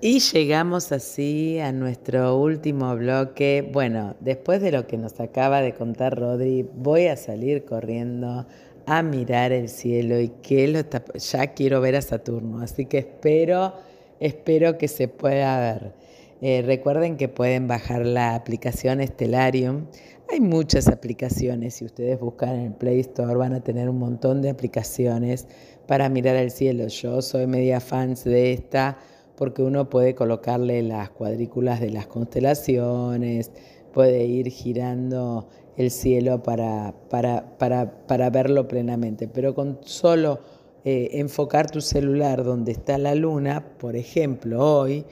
Y 0.00 0.18
llegamos 0.18 0.92
así 0.92 1.58
a 1.60 1.72
nuestro 1.72 2.36
último 2.36 2.94
bloque. 2.94 3.68
Bueno, 3.72 4.16
después 4.20 4.60
de 4.60 4.70
lo 4.70 4.86
que 4.86 4.98
nos 4.98 5.18
acaba 5.18 5.62
de 5.62 5.72
contar 5.72 6.18
Rodri, 6.18 6.68
voy 6.74 7.06
a 7.06 7.16
salir 7.16 7.64
corriendo 7.64 8.46
a 8.86 9.02
mirar 9.02 9.52
el 9.52 9.68
cielo 9.68 10.20
y 10.20 10.28
que 10.28 10.68
lo 10.68 10.80
ya 11.18 11.54
quiero 11.54 11.80
ver 11.80 11.96
a 11.96 12.02
Saturno, 12.02 12.60
así 12.60 12.86
que 12.86 12.98
espero, 12.98 13.72
espero 14.20 14.76
que 14.76 14.88
se 14.88 15.08
pueda 15.08 15.58
ver. 15.58 15.94
Eh, 16.40 16.62
recuerden 16.64 17.16
que 17.16 17.28
pueden 17.28 17.68
bajar 17.68 18.04
la 18.04 18.34
aplicación 18.34 19.04
Stellarium. 19.06 19.86
Hay 20.30 20.40
muchas 20.40 20.88
aplicaciones, 20.88 21.74
si 21.74 21.84
ustedes 21.84 22.18
buscan 22.18 22.50
en 22.50 22.60
el 22.66 22.72
Play 22.72 23.00
Store 23.00 23.34
van 23.34 23.52
a 23.52 23.62
tener 23.62 23.88
un 23.88 23.98
montón 23.98 24.42
de 24.42 24.50
aplicaciones 24.50 25.46
para 25.86 26.08
mirar 26.08 26.36
el 26.36 26.50
cielo. 26.50 26.88
Yo 26.88 27.22
soy 27.22 27.46
media 27.46 27.80
fans 27.80 28.24
de 28.24 28.52
esta 28.52 28.98
porque 29.36 29.62
uno 29.62 29.90
puede 29.90 30.14
colocarle 30.14 30.82
las 30.82 31.10
cuadrículas 31.10 31.80
de 31.80 31.90
las 31.90 32.06
constelaciones, 32.06 33.50
puede 33.92 34.24
ir 34.24 34.48
girando 34.48 35.48
el 35.76 35.90
cielo 35.90 36.42
para, 36.42 36.94
para, 37.10 37.58
para, 37.58 38.06
para 38.06 38.30
verlo 38.30 38.68
plenamente, 38.68 39.28
pero 39.28 39.54
con 39.54 39.78
solo 39.82 40.40
eh, 40.84 41.18
enfocar 41.18 41.70
tu 41.70 41.80
celular 41.80 42.44
donde 42.44 42.72
está 42.72 42.98
la 42.98 43.14
luna, 43.14 43.76
por 43.78 43.96
ejemplo, 43.96 44.80
hoy 44.80 45.04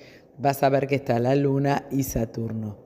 vas 0.43 0.63
a 0.63 0.69
ver 0.69 0.89
que 0.89 0.97
está 0.97 1.19
la 1.21 1.35
luna 1.37 1.87
y 1.91 2.03
Saturno. 2.03 2.77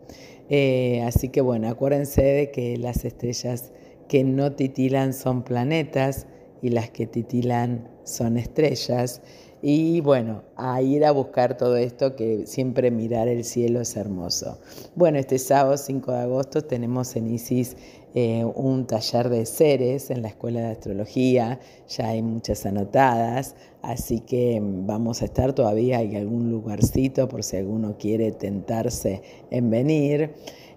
Eh, 0.49 1.03
así 1.05 1.31
que 1.31 1.41
bueno, 1.41 1.69
acuérdense 1.69 2.23
de 2.23 2.51
que 2.51 2.77
las 2.77 3.05
estrellas 3.05 3.73
que 4.09 4.23
no 4.23 4.53
titilan 4.53 5.13
son 5.13 5.43
planetas 5.43 6.27
y 6.63 6.69
las 6.69 6.91
que 6.91 7.07
titilan 7.07 7.89
son 8.05 8.37
estrellas. 8.37 9.23
Y 9.69 10.01
bueno, 10.01 10.45
a 10.55 10.81
ir 10.81 11.05
a 11.05 11.11
buscar 11.11 11.57
todo 11.57 11.77
esto 11.77 12.15
que 12.15 12.47
siempre 12.47 12.93
mirar 12.93 13.27
el 13.27 13.43
cielo 13.43 13.81
es 13.81 13.97
hermoso. 13.97 14.61
Bueno, 14.95 15.19
este 15.19 15.41
sábado 15.41 15.77
5 15.77 16.13
de 16.13 16.19
agosto 16.21 16.63
tenemos 16.63 17.17
en 17.17 17.35
ISIS 17.35 17.77
eh, 18.15 18.45
un 18.45 18.87
taller 18.87 19.29
de 19.29 19.45
seres 19.45 20.11
en 20.13 20.23
la 20.23 20.29
Escuela 20.29 20.61
de 20.61 20.67
Astrología, 20.71 21.59
ya 21.89 22.11
hay 22.11 22.23
muchas 22.23 22.65
anotadas, 22.65 23.57
así 23.83 24.21
que 24.21 24.61
vamos 24.63 25.23
a 25.23 25.25
estar 25.25 25.53
todavía, 25.53 25.99
hay 25.99 26.15
algún 26.15 26.49
lugarcito 26.49 27.29
por 27.29 27.43
si 27.43 27.57
alguno 27.57 27.97
quiere 27.99 28.31
tentarse 28.31 29.23
en 29.51 29.69
venir. 29.69 30.35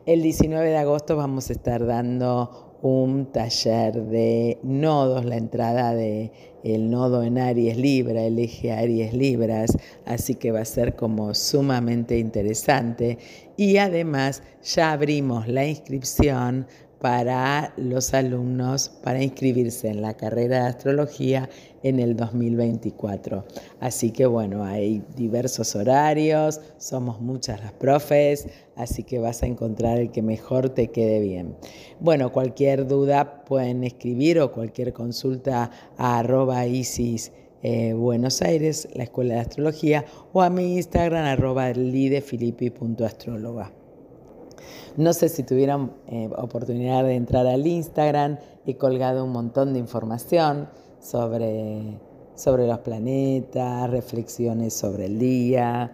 El 0.08 0.24
19 0.24 0.68
de 0.68 0.78
agosto 0.78 1.16
vamos 1.16 1.52
a 1.52 1.54
estar 1.54 1.86
dando 1.86 2.70
un 2.82 3.32
taller 3.32 4.06
de 4.06 4.58
nodos, 4.64 5.26
la 5.26 5.38
entrada 5.38 5.94
de 5.94 6.32
el 6.64 6.90
nodo 6.90 7.24
en 7.24 7.38
Aries 7.38 7.78
Libra, 7.78 8.24
el 8.24 8.40
eje 8.40 8.72
Aries 8.72 9.14
Libras, 9.14 9.78
así 10.06 10.36
que 10.36 10.52
va 10.52 10.62
a 10.62 10.66
ser 10.66 10.96
como 10.96 11.34
sumamente 11.34 12.18
interesante. 12.18 13.18
Y 13.58 13.78
además 13.78 14.44
ya 14.64 14.92
abrimos 14.92 15.48
la 15.48 15.66
inscripción 15.66 16.68
para 17.00 17.74
los 17.78 18.14
alumnos 18.14 18.90
para 19.04 19.24
inscribirse 19.24 19.88
en 19.88 20.02
la 20.02 20.16
carrera 20.16 20.64
de 20.64 20.70
astrología 20.70 21.50
en 21.84 22.00
el 22.00 22.16
2024. 22.16 23.46
Así 23.80 24.12
que 24.12 24.26
bueno, 24.26 24.64
hay 24.64 25.02
diversos 25.16 25.76
horarios, 25.76 26.60
somos 26.78 27.22
muchas 27.22 27.62
las 27.62 27.72
profes, 27.72 28.48
así 28.76 29.04
que 29.04 29.20
vas 29.20 29.44
a 29.44 29.48
encontrar 29.48 29.98
el 29.98 30.12
que 30.12 30.22
mejor 30.22 30.70
te 30.70 30.90
quede 30.90 31.22
bien. 31.22 31.56
Bueno, 32.00 32.32
cualquier 32.32 32.88
duda 32.88 33.46
pueden 33.46 33.84
escribir 33.84 34.40
o 34.42 34.52
cualquier 34.52 34.94
consulta 34.94 35.72
a 35.98 36.20
arroba 36.20 36.66
isis. 36.66 37.32
Eh, 37.62 37.92
Buenos 37.92 38.42
Aires, 38.42 38.88
la 38.94 39.04
Escuela 39.04 39.34
de 39.34 39.42
Astrología, 39.42 40.06
o 40.32 40.42
a 40.42 40.50
mi 40.50 40.78
Instagram 40.78 41.26
arroba 41.26 41.72
lidefilippi.astróloga. 41.72 43.79
No 44.98 45.14
sé 45.14 45.30
si 45.30 45.44
tuvieron 45.44 45.94
eh, 46.08 46.30
oportunidad 46.38 47.04
de 47.04 47.16
entrar 47.16 47.48
al 47.48 47.66
Instagram, 47.66 48.38
he 48.66 48.76
colgado 48.76 49.24
un 49.24 49.32
montón 49.32 49.74
de 49.74 49.80
información 49.80 50.70
sobre, 51.00 52.00
sobre 52.36 52.68
los 52.68 52.80
planetas, 52.80 53.90
reflexiones 53.90 54.74
sobre 54.74 55.06
el 55.06 55.20
día. 55.20 55.94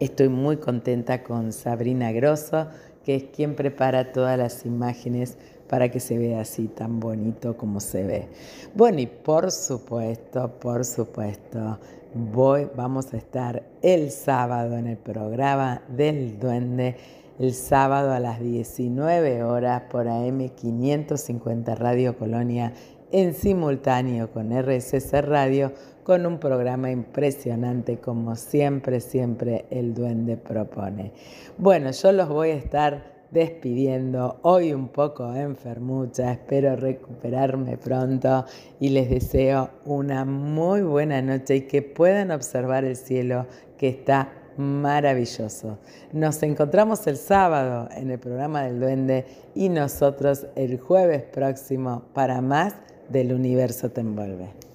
Estoy 0.00 0.28
muy 0.28 0.56
contenta 0.56 1.22
con 1.22 1.52
Sabrina 1.52 2.12
Grosso, 2.12 2.66
que 3.04 3.14
es 3.16 3.24
quien 3.24 3.54
prepara 3.54 4.12
todas 4.12 4.36
las 4.36 4.66
imágenes 4.66 5.38
para 5.68 5.90
que 5.90 6.00
se 6.00 6.18
vea 6.18 6.40
así 6.42 6.68
tan 6.68 7.00
bonito 7.00 7.56
como 7.56 7.80
se 7.80 8.04
ve. 8.04 8.28
Bueno, 8.74 9.00
y 9.00 9.06
por 9.06 9.50
supuesto, 9.50 10.50
por 10.60 10.84
supuesto, 10.84 11.78
voy, 12.14 12.68
vamos 12.76 13.14
a 13.14 13.16
estar 13.16 13.62
el 13.80 14.10
sábado 14.10 14.76
en 14.76 14.86
el 14.86 14.98
programa 14.98 15.82
del 15.88 16.38
Duende 16.38 16.96
el 17.38 17.54
sábado 17.54 18.12
a 18.12 18.20
las 18.20 18.40
19 18.40 19.42
horas 19.42 19.82
por 19.90 20.08
AM 20.08 20.48
550 20.48 21.74
Radio 21.74 22.16
Colonia 22.16 22.72
en 23.10 23.34
simultáneo 23.34 24.30
con 24.30 24.50
RSS 24.50 25.12
Radio 25.24 25.72
con 26.02 26.26
un 26.26 26.38
programa 26.38 26.90
impresionante 26.90 27.98
como 27.98 28.34
siempre, 28.36 29.00
siempre 29.00 29.66
el 29.70 29.94
duende 29.94 30.36
propone. 30.36 31.12
Bueno, 31.58 31.90
yo 31.90 32.12
los 32.12 32.28
voy 32.28 32.50
a 32.50 32.56
estar 32.56 33.12
despidiendo 33.30 34.38
hoy 34.42 34.74
un 34.74 34.88
poco 34.88 35.34
enfermucha, 35.34 36.32
espero 36.32 36.76
recuperarme 36.76 37.78
pronto 37.78 38.44
y 38.78 38.90
les 38.90 39.08
deseo 39.08 39.70
una 39.86 40.24
muy 40.24 40.82
buena 40.82 41.22
noche 41.22 41.56
y 41.56 41.60
que 41.62 41.80
puedan 41.80 42.30
observar 42.30 42.84
el 42.84 42.96
cielo 42.96 43.46
que 43.78 43.88
está 43.88 44.41
maravilloso. 44.56 45.78
Nos 46.12 46.42
encontramos 46.42 47.06
el 47.06 47.16
sábado 47.16 47.88
en 47.94 48.10
el 48.10 48.18
programa 48.18 48.62
del 48.62 48.80
duende 48.80 49.26
y 49.54 49.68
nosotros 49.68 50.46
el 50.56 50.78
jueves 50.78 51.22
próximo 51.22 52.02
para 52.12 52.40
más 52.40 52.74
del 53.08 53.32
universo 53.32 53.90
te 53.90 54.00
envuelve. 54.00 54.71